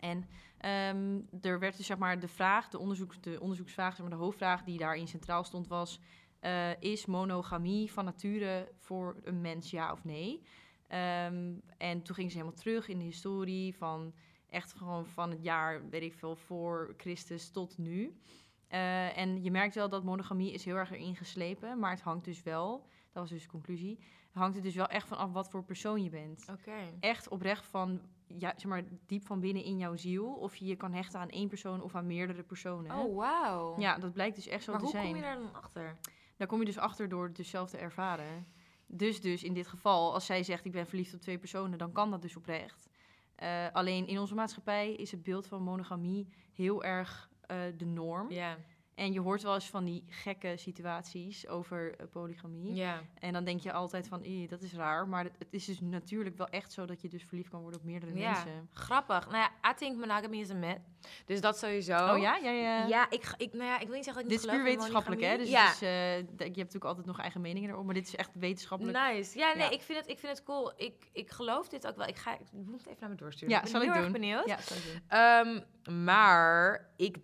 [0.00, 4.16] En ehm, er werd dus zeg maar de vraag, de, onderzoeks, de onderzoeksvraag, zeg maar
[4.18, 6.00] de hoofdvraag die daarin centraal stond was...
[6.40, 10.42] eh, is monogamie van nature voor een mens ja of nee?
[10.86, 14.14] Ehm, en toen gingen ze helemaal terug in de historie van
[14.50, 18.16] echt gewoon van het jaar, weet ik veel, voor Christus tot nu.
[18.68, 22.24] Eh, en je merkt wel dat monogamie is heel erg erin geslepen, maar het hangt
[22.24, 25.32] dus wel, dat was dus de conclusie, het hangt er dus wel echt van af
[25.32, 26.44] wat voor persoon je bent
[27.00, 30.34] echt oprecht van, ja, zeg maar, diep van binnen in jouw ziel.
[30.34, 32.96] Of je je kan hechten aan één persoon of aan meerdere personen.
[32.96, 33.80] Oh, wauw.
[33.80, 35.06] Ja, dat blijkt dus echt zo maar te hoe zijn.
[35.06, 35.96] kom je daar dan achter?
[36.36, 38.46] Daar kom je dus achter door het dus zelf te ervaren.
[38.86, 41.92] Dus dus in dit geval, als zij zegt ik ben verliefd op twee personen, dan
[41.92, 42.88] kan dat dus oprecht.
[43.40, 48.30] Eh, alleen in onze maatschappij is het beeld van monogamie heel erg eh, de norm.
[48.94, 52.74] En je hoort wel eens van die gekke situaties over eh, polygamie.
[52.74, 53.00] Ja.
[53.18, 55.08] En dan denk je altijd van, "Ih, dat is raar.
[55.08, 57.80] Maar het, het is dus natuurlijk wel echt zo dat je dus verliefd kan worden
[57.80, 58.30] op meerdere Ja.
[58.30, 58.68] mensen.
[58.72, 59.30] Grappig.
[59.30, 60.78] Nou ja, I think monogamy is a myth.
[61.24, 62.12] Dus dat sowieso.
[62.12, 62.38] Oh, ja?
[62.42, 64.54] Jij, eh, Ja, ik, ik, nou ja, ik wil niet zeggen dat ik Dit is
[64.56, 65.36] puur wetenschappelijk, hè?
[65.36, 65.68] Dus monogamie.
[65.70, 67.86] het is, eh, d- je hebt natuurlijk altijd nog eigen meningen erover.
[67.86, 68.98] Maar dit is echt wetenschappelijk.
[68.98, 69.38] Nice.
[69.38, 69.70] Ja, nee, Ja.
[69.70, 70.72] Ik, vind het, ik vind het cool.
[70.76, 72.06] Ik, ik geloof dit ook wel.
[72.06, 73.48] Ik, ga, ik moet het even naar me doorsturen.
[73.50, 74.20] Ja, ik ben zal ik heel erg doen.
[74.20, 74.46] benieuwd.
[74.46, 75.00] Ja, zou ik doen.
[75.08, 77.16] Ehm, maar ik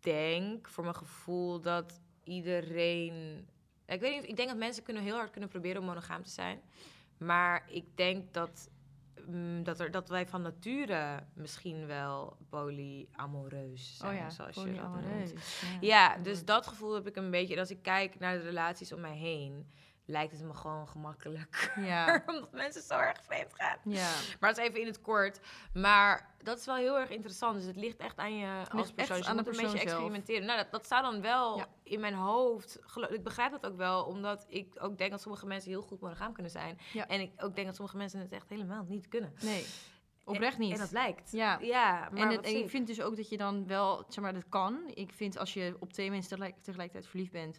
[0.00, 3.46] denk voor mijn gevoel dat iedereen.
[3.86, 6.30] Ik weet niet, ik denk dat mensen kunnen heel hard kunnen proberen om monogaam te
[6.30, 6.60] zijn.
[7.16, 8.70] Maar ik denk dat,
[9.26, 14.12] mm, dat, er, dat wij van nature misschien wel polyamoreus zijn.
[14.12, 15.32] Oh ja, zoals je dat noemt.
[15.60, 17.54] Ja, Ja, dus dat gevoel heb ik een beetje.
[17.54, 19.70] En als ik kijk naar de relaties om mij heen,
[20.10, 21.72] lijkt het me gewoon gemakkelijk.
[21.76, 23.76] Ja, Omdat mensen zo erg vreemd gaan.
[23.84, 24.10] ja.
[24.40, 25.40] Maar dat is even in het kort.
[25.74, 27.54] Maar dat is wel heel erg interessant.
[27.56, 29.16] Dus het ligt echt aan je als persoon.
[29.16, 29.82] Dus je aan de moet een beetje persoon zelf.
[29.82, 30.46] experimenteren.
[30.46, 31.66] Nou, dat, dat zou dan wel Ja.
[31.82, 32.78] in mijn hoofd...
[33.10, 36.32] Ik begrijp dat ook wel, omdat ik ook denk dat sommige mensen heel goed monogaam
[36.32, 36.78] kunnen zijn.
[36.92, 37.06] Ja.
[37.08, 39.34] En ik ook denk dat sommige mensen het echt helemaal niet kunnen.
[39.42, 39.64] Nee,
[40.24, 40.72] oprecht niet.
[40.72, 41.32] En dat lijkt.
[41.32, 41.58] Ja.
[41.60, 44.48] Ja, maar en, het- ik vind dus ook dat je dan wel, zeg maar, dat
[44.48, 44.80] kan.
[44.94, 47.58] Ik vind als je op twee mensen tegelijk, tegelijkertijd verliefd bent,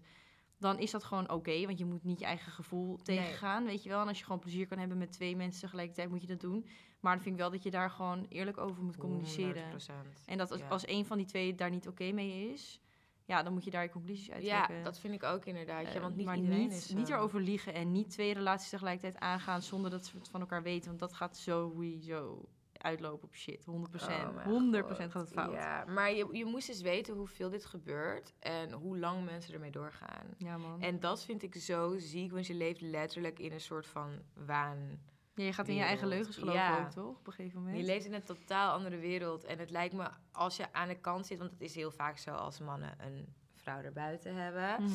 [0.61, 1.65] dan is dat gewoon oké.
[1.65, 4.01] want je moet niet je eigen gevoel tegengaan, weet je wel.
[4.01, 6.65] En als je gewoon plezier kan hebben met twee mensen tegelijkertijd, moet je dat doen.
[6.99, 9.63] Maar dan vind ik wel dat je daar gewoon eerlijk over moet communiceren.
[9.63, 10.25] 100%.
[10.25, 10.67] En dat als, Ja.
[10.67, 12.81] als een van die twee daar niet oké mee is,
[13.25, 14.75] ja, dan moet je daar je conclusies uit trekken.
[14.75, 15.87] Ja, dat vind ik ook inderdaad.
[15.87, 16.95] Ja, Eh, want niet maar iedereen niet, is zo.
[16.97, 20.63] niet erover liegen en niet twee relaties tegelijkertijd aangaan zonder dat ze het van elkaar
[20.63, 20.87] weten.
[20.87, 22.45] Want dat gaat sowieso
[22.81, 23.61] uitlopen op shit.
[23.61, 23.65] 100%.
[23.69, 24.97] Oh mijn 100% God.
[24.97, 25.51] gaat het fout.
[25.53, 29.71] Ja, maar je, je moest eens weten hoeveel dit gebeurt en hoe lang mensen ermee
[29.71, 30.25] doorgaan.
[30.37, 30.81] Ja, man.
[30.81, 34.99] En dat vind ik zo ziek, want je leeft letterlijk in een soort van waan.
[35.35, 36.79] Ja, je gaat in je eigen leugens geloven Ja.
[36.83, 37.17] ook, toch?
[37.17, 37.77] Op een gegeven moment.
[37.77, 39.43] Je leeft in een totaal andere wereld.
[39.43, 42.17] En het lijkt me, als je aan de kant zit, want het is heel vaak
[42.17, 44.83] zo als mannen een vrouw erbuiten hebben.
[44.83, 44.91] Mhm.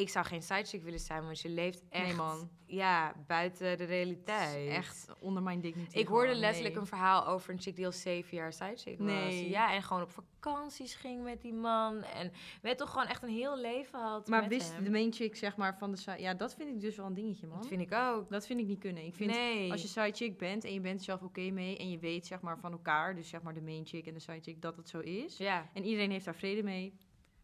[0.00, 2.50] Ik zou geen sidechick willen zijn, want je leeft echt Nee, man.
[2.66, 4.68] Ja, buiten de realiteit.
[4.68, 5.98] Echt onder mijn dignity.
[5.98, 6.82] Ik hoorde gewoon, letterlijk nee.
[6.82, 9.06] een verhaal over een chick die al zeven jaar sidechick was.
[9.06, 9.48] Nee.
[9.48, 12.02] Ja, en gewoon op vakanties ging met die man.
[12.02, 12.32] En
[12.62, 14.84] weet toch gewoon echt een heel leven had Maar wist hem.
[14.84, 16.20] de main chick, zeg maar, van de side...
[16.20, 17.58] Ja, dat vind ik dus wel een dingetje, man.
[17.58, 18.30] Dat vind ik ook.
[18.30, 19.04] Dat vind ik niet kunnen.
[19.04, 19.72] Ik vind, nee.
[19.72, 21.78] als je side chick bent en je bent er zelf oké mee...
[21.78, 23.14] en je weet, zeg maar, van elkaar...
[23.14, 25.36] dus zeg maar de main chick en de side chick, dat het zo is...
[25.36, 25.70] Ja.
[25.72, 26.94] En iedereen heeft daar vrede mee.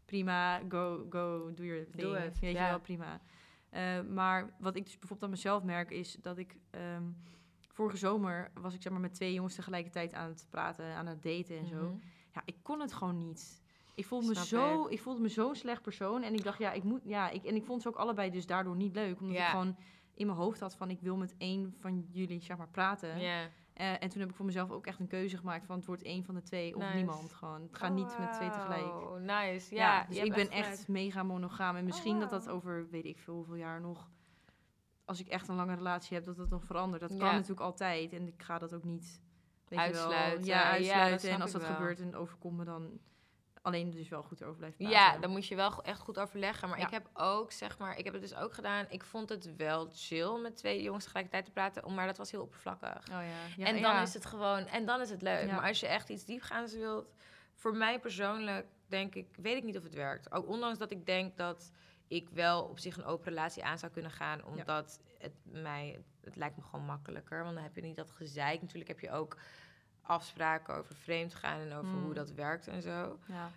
[0.07, 1.87] Prima, go, go, ding.
[1.95, 2.63] Doe het, Weet ja.
[2.63, 3.19] je wel, prima.
[3.69, 6.55] Eh, maar wat ik dus bijvoorbeeld aan mezelf merk, is dat ik...
[6.69, 7.03] ehm,
[7.73, 11.23] vorige zomer was ik zeg maar met twee jongens tegelijkertijd aan het praten, aan het
[11.23, 11.75] daten en zo.
[11.89, 11.97] Mhm.
[12.33, 13.61] Ja, ik kon het gewoon niet.
[13.95, 16.23] Ik voelde me zo, ik voelde me zo'n slecht persoon.
[16.23, 18.45] En ik dacht, ja, ik moet, ja, ik, en ik vond ze ook allebei dus
[18.45, 19.19] daardoor niet leuk.
[19.19, 19.43] Omdat Ja.
[19.43, 19.75] ik gewoon
[20.13, 23.19] in mijn hoofd had van, ik wil met één van jullie, zeg maar, praten.
[23.77, 26.03] Eh, en toen heb ik voor mezelf ook echt een keuze gemaakt van het wordt
[26.03, 26.95] één van de twee of Nice.
[26.95, 27.33] niemand.
[27.33, 28.85] Gewoon, het gaat niet met twee tegelijk.
[28.85, 29.75] Oh, nice.
[29.75, 31.75] Ja, Ja, dus ik ben echt mega monogaam.
[31.75, 32.55] En misschien dat dat wauw.
[32.55, 34.09] over weet ik veel hoeveel jaar nog...
[35.05, 37.01] Als ik echt een lange relatie heb, dat dat nog verandert.
[37.01, 37.17] Dat Ja.
[37.17, 38.13] kan natuurlijk altijd.
[38.13, 39.21] En ik ga dat ook niet...
[39.67, 40.39] Weet Je Uitsluiten.
[40.39, 41.19] wel, Ja, ja, dat uitsluiten.
[41.19, 41.71] snap en als dat wel.
[41.71, 42.99] gebeurt en overkomt me dan...
[43.67, 44.97] Alleen dus wel goed over blijven praten.
[44.97, 46.69] Ja, dan moet je wel echt goed overleggen.
[46.69, 46.85] Maar Ja.
[46.85, 48.85] ik heb ook, zeg maar, ik heb het dus ook gedaan.
[48.89, 52.41] Ik vond het wel chill met twee jongens tegelijkertijd te praten, maar dat was heel
[52.41, 53.07] oppervlakkig.
[53.11, 53.21] Oh
[53.57, 53.65] ja.
[53.65, 55.51] en dan is het gewoon, en dan is het leuk.
[55.51, 57.13] Maar als je echt iets diepgaands wilt,
[57.53, 60.31] voor mij persoonlijk denk ik, weet ik niet of het werkt.
[60.31, 61.71] Ook ondanks dat ik denk dat
[62.07, 66.35] ik wel op zich een open relatie aan zou kunnen gaan, omdat het mij, het
[66.35, 68.61] lijkt me gewoon makkelijker, want dan heb je niet dat gezeik.
[68.61, 69.37] Natuurlijk heb je ook
[70.07, 72.03] afspraken over vreemd gaan en over Mm.
[72.03, 73.19] hoe dat werkt en zo.
[73.25, 73.49] Ja.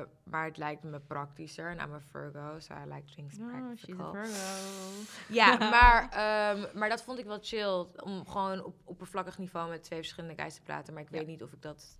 [0.00, 1.70] Uh, maar het lijkt me praktischer.
[1.70, 4.12] En I'm a Virgo, so I like things Oh, she's a practical.
[4.12, 5.02] Virgo.
[5.40, 7.86] ja, maar, ehm, maar dat vond ik wel chill.
[8.02, 10.94] Om gewoon op oppervlakkig niveau met twee verschillende guys te praten.
[10.94, 11.18] Maar ik Ja.
[11.18, 11.98] weet niet of ik dat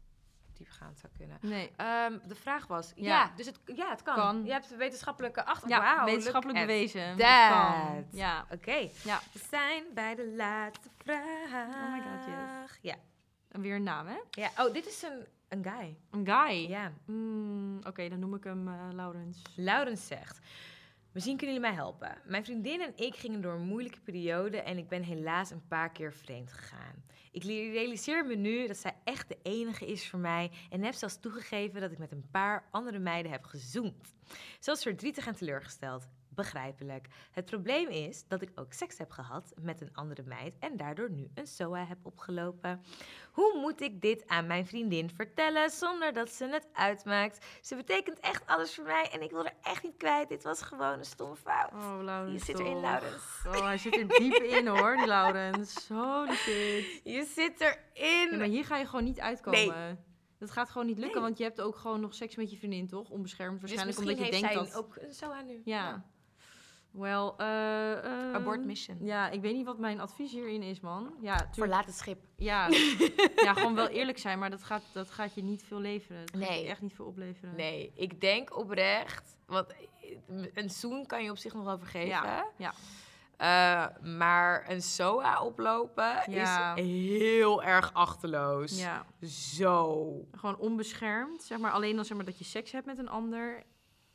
[0.53, 1.39] diepgaand zou kunnen.
[1.41, 1.71] Nee.
[1.77, 3.33] Ehm, de vraag was, ja, Ja.
[3.37, 4.15] dus het, ja, het kan.
[4.15, 4.45] Kan.
[4.45, 5.69] Je hebt wetenschappelijke achter.
[5.69, 7.17] Ja, wetenschappelijk bewezen.
[7.17, 8.07] kan.
[8.11, 8.47] Ja.
[8.51, 9.21] Oké, ja.
[9.33, 11.67] we zijn bij de laatste vraag.
[11.75, 12.79] Oh my god, yes.
[12.81, 12.95] Ja.
[13.51, 14.17] Weer een naam, hè?
[14.31, 14.51] ja.
[14.59, 15.97] Oh, dit is een, een guy.
[16.11, 16.69] Een guy.
[16.69, 16.93] Ja.
[17.05, 19.43] Mm, Oké, dan noem ik hem eh Laurens.
[19.57, 20.39] Laurens zegt...
[21.13, 22.19] Misschien kunnen jullie mij helpen.
[22.25, 25.91] Mijn vriendin en ik gingen door een moeilijke periode en ik ben helaas een paar
[25.91, 27.05] keer vreemd gegaan.
[27.31, 31.21] Ik realiseer me nu dat zij echt de enige is voor mij en heb zelfs
[31.21, 34.15] toegegeven dat ik met een paar andere meiden heb gezoend.
[34.61, 36.09] Zelfs verdrietig en teleurgesteld.
[36.41, 37.07] Begrijpelijk.
[37.31, 41.11] Het probleem is dat ik ook seks heb gehad met een andere meid en daardoor
[41.11, 42.83] nu een SOA heb opgelopen.
[43.33, 47.47] Hoe moet ik dit aan mijn vriendin vertellen zonder dat ze het uitmaakt?
[47.61, 50.29] Ze betekent echt alles voor mij en ik wil er echt niet kwijt.
[50.29, 51.73] Dit was gewoon een stomme fout.
[51.73, 52.39] Oh, Laurens.
[52.39, 52.81] Je zit erin.
[52.81, 53.45] Laurens.
[53.47, 55.89] Oh, hij zit er diep in, hoor, die Laurens.
[55.89, 57.01] Holy shit.
[57.05, 58.31] Je zit erin.
[58.31, 60.09] Ja, maar hier ga je gewoon niet uitkomen.
[60.39, 61.25] Dat gaat gewoon niet lukken, Nee.
[61.25, 63.11] want je hebt ook gewoon nog seks met je vriendin, toch?
[63.11, 64.85] Onbeschermd dus waarschijnlijk, misschien omdat je heeft denkt zij dat...
[64.85, 65.61] ook een SOA nu.
[65.65, 66.05] Ja.
[66.91, 67.93] Wel, eh...
[68.29, 68.97] eh, Abort mission.
[69.01, 71.15] Ja, ik weet niet wat mijn advies hierin is, man.
[71.21, 71.55] Ja, tuurlijk.
[71.55, 72.19] Verlaat het schip.
[72.37, 72.69] Ja,
[73.47, 76.27] ja, gewoon wel eerlijk zijn, maar dat gaat, dat gaat je niet veel leveren.
[76.27, 76.63] Dat gaat Nee.
[76.63, 77.55] je echt niet veel opleveren.
[77.57, 79.37] Nee, ik denk oprecht...
[79.47, 79.75] Want
[80.55, 82.09] een zoen kan je op zich nog wel vergeven.
[82.09, 82.73] Ja, ja.
[83.37, 83.87] Eh,
[84.17, 86.75] maar een SOA oplopen Ja.
[86.75, 88.81] is heel erg achterloos.
[88.81, 90.13] Ja, Zo.
[90.33, 91.43] gewoon onbeschermd.
[91.43, 93.63] Zeg maar alleen dan zeg maar dat je seks hebt met een ander.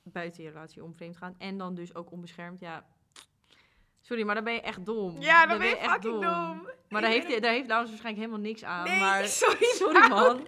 [0.08, 1.36] Buiten je relatie om vreemd gaan.
[1.38, 2.60] En dan dus ook onbeschermd.
[2.60, 2.86] Ja,
[4.01, 5.22] sorry, maar dan ben je echt dom.
[5.22, 6.70] Ja, dan ben je fucking dom.
[6.89, 8.84] Maar daar heeft, daar heeft Laurens waarschijnlijk helemaal niks aan.
[8.84, 10.47] Nee, maar sorry, sorry man.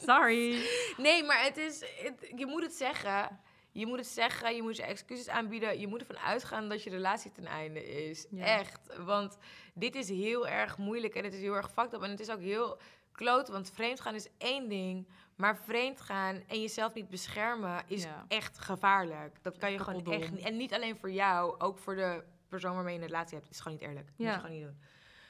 [0.00, 0.62] Sorry.
[0.96, 3.40] Nee, maar het is, het- je moet het zeggen.
[3.72, 5.80] Je moet het zeggen, je moet je excuses aanbieden.
[5.80, 8.26] Je moet ervan uitgaan dat je relatie ten einde is.
[8.30, 8.44] Ja.
[8.44, 8.96] Echt.
[9.04, 9.38] Want
[9.74, 12.02] dit is heel erg moeilijk en het is heel erg fucked up.
[12.02, 12.78] En het is ook heel
[13.12, 15.08] kloot, want vreemdgaan is één ding.
[15.36, 18.24] Maar vreemdgaan en jezelf niet beschermen is Ja.
[18.28, 19.38] echt gevaarlijk.
[19.42, 20.44] Dat kan je gewoon echt niet.
[20.44, 23.50] En niet alleen voor jou, ook voor de persoon waarmee je een relatie hebt.
[23.50, 24.08] is gewoon niet eerlijk.
[24.16, 24.30] Ja.
[24.32, 24.78] je gewoon niet doen.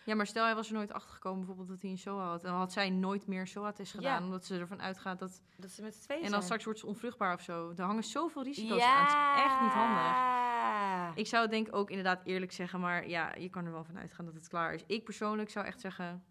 [0.04, 2.44] Ja, maar stel hij was er nooit achter gekomen bijvoorbeeld dat hij een SOA had.
[2.44, 4.18] En dan had zij nooit meer SOA-test gedaan.
[4.18, 4.24] Ja.
[4.24, 5.42] Omdat ze ervan uitgaat dat...
[5.56, 6.42] Dat ze met z'n tweeën En dan zijn.
[6.42, 7.72] straks wordt ze onvruchtbaar of zo.
[7.76, 9.00] Er hangen zoveel risico's aan.
[9.00, 11.16] Het is echt niet handig.
[11.16, 13.84] Ik zou het denk ik ook inderdaad eerlijk zeggen, maar ja, je kan er wel
[13.84, 14.82] van uitgaan dat het klaar is.
[14.86, 16.24] Ik persoonlijk zou echt zeggen,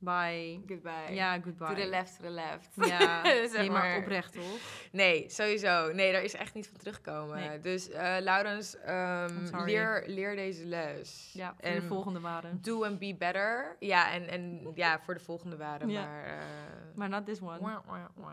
[0.00, 0.60] bye.
[0.66, 1.14] Goodbye.
[1.14, 1.66] Ja, goodbye.
[1.68, 2.68] To the left, to the left.
[2.74, 3.96] Ja, Zeg nee, maar maar.
[3.98, 4.58] oprecht toch?
[4.92, 5.92] Nee, sowieso.
[5.92, 7.36] Nee, daar is echt niet van terugkomen.
[7.38, 7.60] Nee.
[7.60, 11.30] Dus eh Laurens, ehm, leer, leer deze les.
[11.32, 12.58] Ja, voor en de volgende waren.
[12.62, 13.76] Do and be better.
[13.78, 15.88] Ja, en, en ja, voor de volgende waren.
[15.88, 16.04] Ja.
[16.06, 16.32] Maar, eh,
[16.94, 17.58] Maar not this one.
[17.60, 18.32] wah, wah, wah.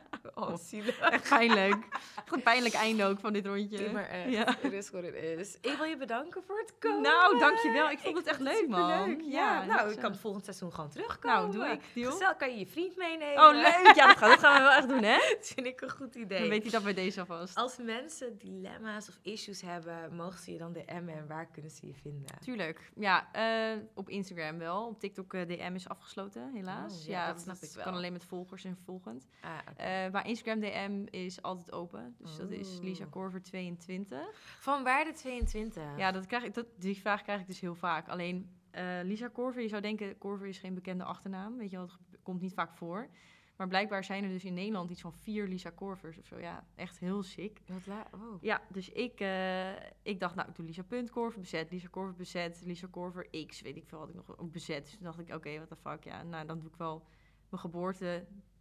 [0.40, 0.98] oh, zielig.
[1.16, 1.88] Echt pijnlijk.
[2.26, 3.78] Goed pijnlijk einde ook van dit rondje.
[3.78, 4.30] Doe maar echt.
[4.30, 4.56] Ja.
[4.60, 5.58] Het is wat het is.
[5.60, 7.02] Ik wil je bedanken voor het komen.
[7.02, 7.90] Nou, dankjewel.
[7.90, 8.90] Ik vond het echt leuk, man.
[8.90, 9.20] superleuk.
[9.20, 11.38] Ja, Ja, nou, ik kan eh, volgend seizoen gewoon terugkomen.
[11.38, 11.80] Nou, doe ik.
[11.94, 12.10] Deal.
[12.10, 13.42] Gezellig, kan je je vriend meenemen.
[13.48, 13.92] Oh, leuk.
[13.94, 15.16] Ja, dat gaan, dat gaan we wel echt doen, hè?
[15.16, 16.38] Dat vind ik een goed idee.
[16.40, 17.56] Dan weet hij dat bij deze alvast.
[17.56, 21.86] Als mensen dilemma's of issues hebben, mogen ze je dan DM'en en waar kunnen ze
[21.86, 22.38] je vinden?
[22.40, 22.90] Tuurlijk.
[22.94, 24.86] Ja, eh, op Instagram wel.
[24.86, 27.00] Op TikTok eh, DM is afgesloten, helaas.
[27.00, 27.84] Oh, ja, dat snap ik wel.
[27.84, 29.26] kan alleen met volgers en volgend.
[29.40, 32.14] Ah, maar Instagram DM is altijd open.
[32.18, 32.78] Dus dat is.
[32.80, 34.18] Lisa Corver 22.
[34.60, 35.82] Van waar de 22?
[35.96, 38.08] Ja, dat krijg ik, dat, die vraag krijg ik dus heel vaak.
[38.08, 41.56] Alleen eh, Lisa Corver, je zou denken, Corver is geen bekende achternaam.
[41.56, 43.08] Weet je wel, ge- komt niet vaak voor.
[43.56, 46.38] Maar blijkbaar zijn er dus in Nederland iets van vier Lisa Corvers of zo.
[46.38, 47.60] Ja, echt heel sick.
[47.66, 48.42] Wat oh.
[48.42, 49.70] Ja, dus ik, eh,
[50.02, 53.60] ik dacht, nou, ik doe Lisa Punt Corver bezet, Lisa Corver bezet, Lisa Corver X,
[53.60, 54.84] weet ik veel, had ik nog ook bezet.
[54.84, 57.02] Dus toen dacht ik, oké, what the fuck, ja, nou, dan doe ik wel
[57.48, 57.62] mijn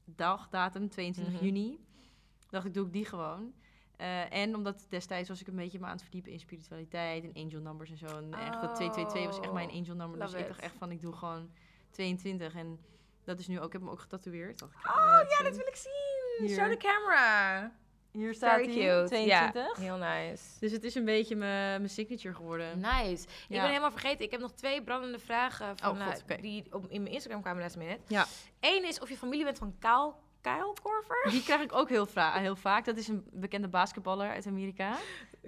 [0.05, 1.43] geboortedag, datum, 22 Mhm.
[1.43, 1.83] juni.
[2.49, 3.53] dacht ik, doe ik die gewoon.
[3.97, 7.43] Eh, en omdat destijds was ik een beetje me aan het verdiepen in spiritualiteit en
[7.43, 8.05] angel numbers en zo.
[8.05, 10.19] En echt dat Oh, 222 was echt mijn angel number.
[10.19, 10.47] Dus love ik it.
[10.47, 11.49] dacht echt van, ik doe gewoon
[11.89, 12.55] 22.
[12.55, 12.79] En
[13.23, 14.61] dat is nu ook, ik heb hem ook getatoeëerd.
[14.61, 16.47] Ik, Oh ja, dat wil ik zien.
[16.47, 16.55] Hier.
[16.57, 17.71] Show the camera.
[18.15, 19.07] Hier staat Very hij, cute.
[19.07, 19.63] 22.
[19.77, 20.43] Ja, heel nice.
[20.59, 22.79] Dus het is een beetje mijn mijn signature geworden.
[22.79, 23.23] Nice.
[23.23, 24.25] Ik ben helemaal vergeten.
[24.25, 27.41] Ik heb nog twee brandende vragen van, Oh, God, eh, die op, in mijn Instagram
[27.41, 27.99] kwamen last minute.
[28.07, 28.25] Ja.
[28.59, 31.27] Eén is of je familie bent van Kaal, Kyle Korver.
[31.31, 32.85] Die krijg ik ook heel, heel vaak.
[32.85, 34.97] Dat is een bekende basketballer uit Amerika.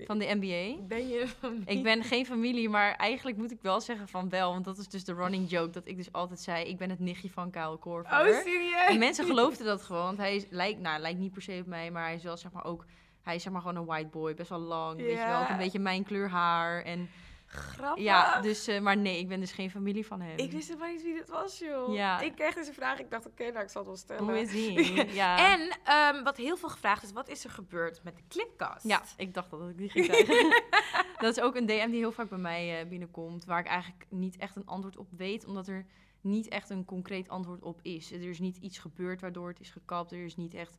[0.06, 0.86] Van de NBA.
[0.88, 1.66] Ben je familie?
[1.66, 4.52] Ik ben geen familie, maar eigenlijk moet ik wel zeggen van wel.
[4.52, 5.70] Want dat is dus de running joke.
[5.70, 8.12] Dat ik dus altijd zei, ik ben het nichtje van Kyle Korver.
[8.12, 8.88] Oh, serieus?
[8.88, 10.04] En mensen geloofden dat gewoon.
[10.04, 12.38] Want hij is, lijkt, nou, lijkt niet per se op mij, maar hij is wel
[12.38, 12.86] zeg maar ook...
[13.22, 15.41] Hij is zeg maar gewoon een white boy, best wel lang, weet je wel.
[15.41, 16.84] Ook een beetje mijn kleur haar.
[16.84, 17.10] En
[17.50, 18.04] Grappig.
[18.04, 20.38] ja, dus, eh, maar nee, ik ben dus geen familie van hem.
[20.38, 21.93] Ik wist helemaal niet wie dit was, joh.
[21.93, 22.20] Ja.
[22.20, 23.00] Ik kreeg deze vraag.
[23.00, 24.24] Ik dacht, oké, nou, ik zal het wel stellen.
[24.24, 25.06] Hoe is die?
[25.14, 25.54] Ja.
[25.54, 28.88] En ehm, wat heel veel gevraagd is, wat is er gebeurd met de clipcast?
[28.88, 30.64] Ja, ik dacht dat ik die ging krijgen.
[31.22, 34.06] dat is ook een DM die heel vaak bij mij eh, binnenkomt, waar ik eigenlijk
[34.10, 35.86] niet echt een antwoord op weet, omdat er
[36.22, 38.12] niet echt een concreet antwoord op is.
[38.12, 40.12] Er is niet iets gebeurd waardoor het is gekapt.
[40.12, 40.78] Er is niet echt,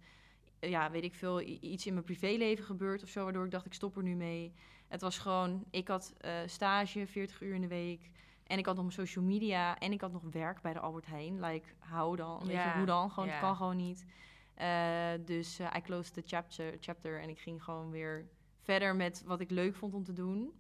[0.61, 3.75] ja, weet ik veel, iets in mijn privéleven gebeurd of zo, waardoor ik dacht ik
[3.75, 4.53] stop er nu mee.
[4.89, 8.11] Het was gewoon, ik had eh, stage, 40 uur in de week.
[8.47, 11.07] En ik had nog mijn social media en ik had nog werk bij de Albert
[11.07, 11.41] Heijn.
[11.41, 13.11] Like, hou dan, weet je, Ja, hoe dan?
[13.11, 13.35] Gewoon, ja.
[13.35, 14.05] het kan gewoon niet.
[14.55, 18.27] Eh, dus eh I closed the chapter, chapter en ik ging gewoon weer
[18.63, 20.53] verder met wat ik leuk vond om te doen.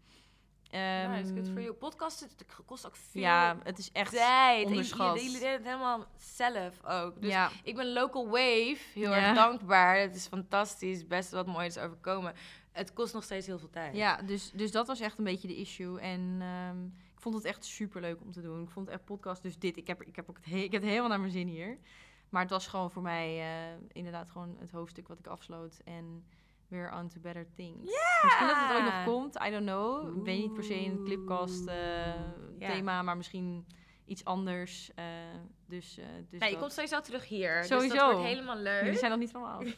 [0.71, 1.73] Nice, Ehm, good for you.
[1.73, 4.67] Podcast het kost ook veel Ja, het is echt tijd.
[4.67, 5.07] Onderschat.
[5.07, 7.21] Jullie, jullie deden het helemaal zelf ook.
[7.23, 9.17] Dus ja, ik ben Local Wave heel Ja.
[9.29, 9.97] erg dankbaar.
[9.99, 11.07] Het is fantastisch.
[11.07, 12.35] Best wat moois is overkomen.
[12.79, 13.97] Het kost nog steeds heel veel tijd.
[13.97, 16.01] ja dus, dus dat was echt een beetje de issue.
[16.01, 18.63] En ehm, ik vond het echt super leuk om te doen.
[18.63, 19.43] Ik vond het echt podcast.
[19.43, 21.33] Dus dit, ik heb, ik heb, ook het he- ik heb het helemaal naar mijn
[21.33, 21.79] zin hier.
[22.29, 25.81] Maar het was gewoon voor mij eh, inderdaad gewoon het hoofdstuk wat ik afsloot.
[25.85, 26.25] En
[26.69, 27.91] weer on to better things.
[28.23, 30.17] Misschien dat het ooit nog komt, I don't know.
[30.19, 32.13] Ik weet niet per se een clipcast eh,
[32.69, 33.67] thema, maar misschien
[34.05, 34.91] iets anders.
[34.95, 35.05] eh,
[35.69, 36.59] dus dus Nee, je dat.
[36.59, 37.59] komt sowieso terug hier.
[37.59, 37.95] Dus Sowieso.
[37.97, 38.83] dat wordt helemaal leuk.
[38.83, 39.65] Jullie zijn nog niet van me af.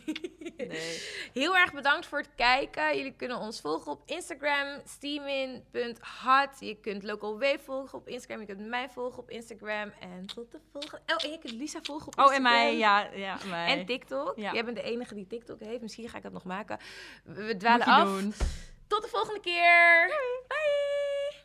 [0.57, 1.03] Nee.
[1.33, 2.97] Heel erg bedankt voor het kijken.
[2.97, 6.61] Jullie kunnen ons volgen op Instagram, steamin.hot.
[6.61, 8.41] Je kunt Local Wave volgen op Instagram.
[8.41, 9.93] Je kunt mij volgen op Instagram.
[10.01, 11.01] En tot de volgende.
[11.07, 12.47] Oh, en je kunt Lisa volgen op Oh, Instagram.
[12.47, 13.67] en mij, ja, ja, mij.
[13.79, 14.33] En TikTok.
[14.37, 14.53] Ja.
[14.53, 15.81] Jij bent de enige die TikTok heeft.
[15.81, 16.79] Misschien ga ik dat nog maken.
[17.25, 18.05] We, dwalen af.
[18.09, 18.35] doen.
[18.87, 20.07] Tot de volgende keer.
[20.49, 21.39] Bye.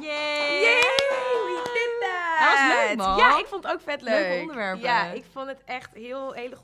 [0.00, 0.60] Yay!
[0.60, 0.80] Yay!
[0.80, 1.93] We did!
[2.38, 3.16] Dat was leuk, man.
[3.16, 4.14] Ja, ik vond het ook vet leuk.
[4.14, 4.82] Leuke onderwerpen.
[4.82, 6.56] Ja, ik vond het echt heel hele